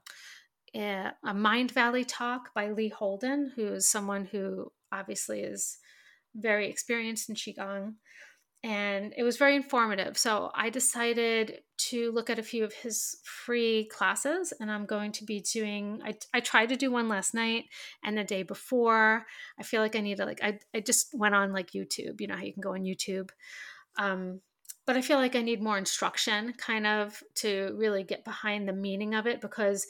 a, 0.76 1.12
a 1.26 1.34
Mindvalley 1.34 2.06
talk 2.08 2.54
by 2.54 2.72
lee 2.72 2.90
holden 2.90 3.52
who's 3.56 3.88
someone 3.88 4.26
who 4.26 4.72
obviously 4.92 5.42
is 5.42 5.78
very 6.36 6.70
experienced 6.70 7.30
in 7.30 7.36
qigong 7.36 7.96
and 8.63 9.13
it 9.15 9.24
was 9.24 9.38
very 9.38 9.56
informative. 9.56 10.17
So 10.17 10.52
I 10.56 10.70
decided 10.70 11.60
to 11.89 12.12
look 12.12 12.30
at 12.30 12.39
a 12.39 12.43
few 12.43 12.63
of 12.63 12.74
his 12.74 13.17
free 13.24 13.88
classes, 13.91 14.52
and 14.60 14.72
I'm 14.72 14.86
going 14.86 15.12
to 15.13 15.26
be 15.26 15.41
doing. 15.41 16.02
I, 16.04 16.15
I 16.34 16.39
tried 16.39 16.70
to 16.70 16.76
do 16.76 16.91
one 16.91 17.08
last 17.08 17.34
night 17.34 17.65
and 18.04 18.17
the 18.17 18.24
day 18.24 18.43
before. 18.43 19.26
I 19.60 19.63
feel 19.63 19.82
like 19.82 19.96
I 19.96 20.02
need 20.02 20.17
to 20.17 20.26
like. 20.26 20.39
I 20.43 20.60
I 20.76 20.80
just 20.80 21.10
went 21.13 21.36
on 21.36 21.54
like 21.54 21.72
YouTube. 21.72 22.20
You 22.20 22.28
know 22.28 22.36
how 22.36 22.43
you 22.43 22.54
can 22.54 22.62
go 22.62 22.74
on 22.74 22.82
YouTube. 22.84 23.30
Um, 24.00 24.41
but 24.88 24.96
I 24.96 25.02
feel 25.02 25.17
like 25.17 25.36
I 25.36 25.41
need 25.41 25.62
more 25.62 25.78
instruction, 25.78 26.54
kind 26.58 26.88
of, 26.88 27.22
to 27.36 27.76
really 27.78 28.04
get 28.04 28.24
behind 28.24 28.67
the 28.67 28.74
meaning 28.74 29.13
of 29.15 29.28
it 29.28 29.41
because 29.41 29.86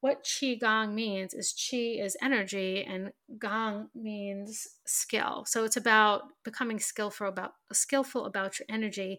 what 0.00 0.24
qi 0.24 0.60
gong 0.60 0.94
means 0.94 1.34
is 1.34 1.52
qi 1.52 2.02
is 2.02 2.16
energy 2.22 2.84
and 2.84 3.12
gong 3.38 3.88
means 3.94 4.68
skill. 4.86 5.44
So 5.46 5.64
it's 5.64 5.76
about 5.76 6.22
becoming 6.44 6.78
skillful 6.78 7.28
about 7.28 7.54
skillful 7.72 8.24
about 8.24 8.58
your 8.58 8.66
energy. 8.68 9.18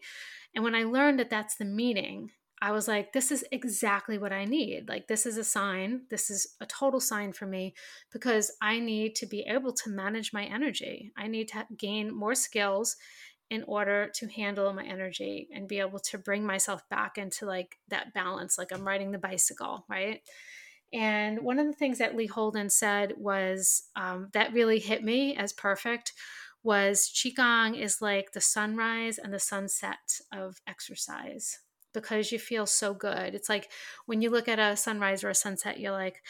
And 0.56 0.64
when 0.64 0.76
i 0.76 0.84
learned 0.84 1.20
that 1.20 1.30
that's 1.30 1.56
the 1.58 1.66
meaning 1.66 2.32
i 2.62 2.72
was 2.72 2.90
like 2.90 3.14
this 3.14 3.32
is 3.32 3.46
exactly 3.52 4.18
what 4.18 4.32
i 4.32 4.46
need. 4.46 4.88
Like 4.88 5.08
this 5.08 5.26
is 5.26 5.38
a 5.38 5.44
sign. 5.44 6.04
This 6.10 6.30
is 6.30 6.56
a 6.62 6.66
total 6.66 7.02
sign 7.02 7.34
for 7.34 7.46
me 7.46 7.74
because 8.12 8.52
i 8.62 8.80
need 8.80 9.16
to 9.16 9.26
be 9.26 9.42
able 9.48 9.74
to 9.74 9.90
manage 9.90 10.32
my 10.32 10.46
energy. 10.46 11.12
I 11.18 11.28
need 11.28 11.50
to 11.50 11.66
gain 11.78 12.16
more 12.16 12.36
skills 12.36 12.96
in 13.50 13.64
order 13.64 14.12
to 14.14 14.28
handle 14.28 14.72
my 14.74 14.86
energy 14.86 15.50
and 15.52 15.68
be 15.68 15.80
able 15.80 15.98
to 15.98 16.20
bring 16.20 16.46
myself 16.46 16.88
back 16.90 17.18
into 17.18 17.46
like 17.46 17.80
that 17.90 18.14
balance. 18.14 18.58
Like 18.58 18.72
i'm 18.72 18.88
riding 18.88 19.12
the 19.12 19.18
bicycle 19.18 19.86
right 19.90 20.22
and 20.92 21.42
one 21.42 21.60
of 21.60 21.68
the 21.68 21.74
things 21.74 22.00
that 22.00 22.16
Lee 22.16 22.28
Holden 22.28 22.70
said 22.70 23.14
was 23.18 23.84
um, 23.96 24.30
that 24.34 24.54
really 24.54 24.80
hit 24.80 25.04
me 25.04 25.36
as 25.36 25.54
perfect 25.54 26.14
was 26.64 27.12
Qigong 27.14 27.80
is 27.80 28.02
like 28.02 28.32
the 28.32 28.42
sunrise 28.42 29.18
and 29.18 29.34
the 29.34 29.40
sunset 29.40 30.20
of 30.34 30.58
exercise 30.68 31.60
because 31.94 32.32
you 32.32 32.40
feel 32.40 32.66
so 32.66 32.94
good. 32.94 33.34
It's 33.34 33.50
like 33.50 33.70
when 34.06 34.22
you 34.22 34.30
look 34.30 34.48
at 34.48 34.60
a 34.60 34.76
sunrise 34.76 35.24
or 35.24 35.30
a 35.30 35.36
sunset, 35.36 35.80
you're 35.80 35.92
like, 35.92 36.22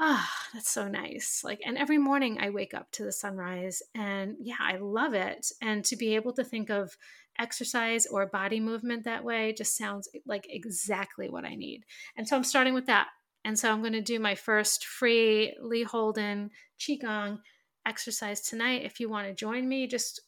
ah, 0.00 0.28
oh, 0.30 0.48
that's 0.54 0.70
so 0.70 0.88
nice. 0.88 1.42
Like, 1.44 1.60
and 1.64 1.76
every 1.76 1.98
morning 1.98 2.38
I 2.40 2.50
wake 2.50 2.74
up 2.74 2.90
to 2.92 3.04
the 3.04 3.12
sunrise 3.12 3.82
and 3.94 4.36
yeah, 4.40 4.56
I 4.60 4.76
love 4.76 5.14
it. 5.14 5.50
And 5.60 5.84
to 5.86 5.96
be 5.96 6.14
able 6.14 6.32
to 6.34 6.44
think 6.44 6.70
of 6.70 6.96
exercise 7.38 8.06
or 8.06 8.26
body 8.26 8.60
movement 8.60 9.04
that 9.04 9.24
way 9.24 9.52
just 9.52 9.76
sounds 9.76 10.08
like 10.26 10.46
exactly 10.50 11.28
what 11.30 11.44
I 11.44 11.54
need. 11.54 11.84
And 12.16 12.26
so 12.26 12.36
I'm 12.36 12.44
starting 12.44 12.74
with 12.74 12.86
that. 12.86 13.08
And 13.44 13.58
so 13.58 13.70
I'm 13.70 13.80
going 13.80 13.92
to 13.92 14.00
do 14.00 14.18
my 14.18 14.34
first 14.34 14.84
free 14.84 15.56
Lee 15.60 15.84
Holden 15.84 16.50
Qigong 16.78 17.38
exercise 17.86 18.40
tonight. 18.40 18.84
If 18.84 19.00
you 19.00 19.08
want 19.08 19.28
to 19.28 19.34
join 19.34 19.68
me, 19.68 19.86
just 19.86 20.20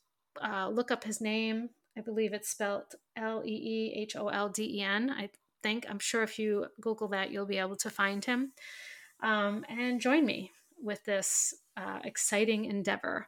uh, 0.42 0.68
look 0.68 0.90
up 0.90 1.04
his 1.04 1.20
name. 1.20 1.70
I 1.96 2.00
believe 2.00 2.32
it's 2.32 2.48
spelled 2.48 2.94
L 3.16 3.42
E 3.44 3.50
E 3.50 3.94
H 3.96 4.16
O 4.16 4.28
L 4.28 4.48
D 4.48 4.78
E 4.78 4.82
N. 4.82 5.10
I 5.10 5.30
think. 5.62 5.86
I'm 5.88 5.98
sure 5.98 6.22
if 6.22 6.38
you 6.38 6.66
Google 6.80 7.08
that, 7.08 7.30
you'll 7.30 7.46
be 7.46 7.58
able 7.58 7.76
to 7.76 7.90
find 7.90 8.24
him. 8.24 8.52
Um, 9.22 9.64
and 9.68 10.00
join 10.00 10.24
me 10.24 10.52
with 10.82 11.04
this 11.04 11.54
uh, 11.76 11.98
exciting 12.04 12.64
endeavor. 12.64 13.26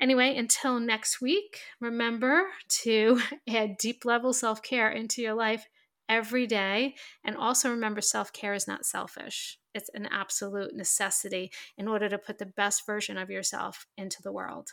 Anyway, 0.00 0.36
until 0.36 0.80
next 0.80 1.20
week, 1.20 1.60
remember 1.80 2.46
to 2.82 3.20
add 3.48 3.78
deep 3.78 4.04
level 4.04 4.32
self 4.32 4.62
care 4.62 4.90
into 4.90 5.22
your 5.22 5.34
life 5.34 5.66
every 6.08 6.46
day. 6.46 6.94
And 7.24 7.36
also 7.36 7.70
remember 7.70 8.00
self 8.00 8.32
care 8.32 8.54
is 8.54 8.68
not 8.68 8.86
selfish, 8.86 9.58
it's 9.74 9.90
an 9.94 10.06
absolute 10.06 10.74
necessity 10.74 11.50
in 11.76 11.88
order 11.88 12.08
to 12.08 12.18
put 12.18 12.38
the 12.38 12.46
best 12.46 12.86
version 12.86 13.16
of 13.18 13.30
yourself 13.30 13.86
into 13.96 14.22
the 14.22 14.32
world. 14.32 14.70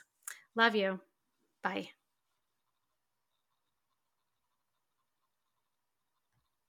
Love 0.55 0.75
you. 0.75 0.99
Bye. 1.63 1.89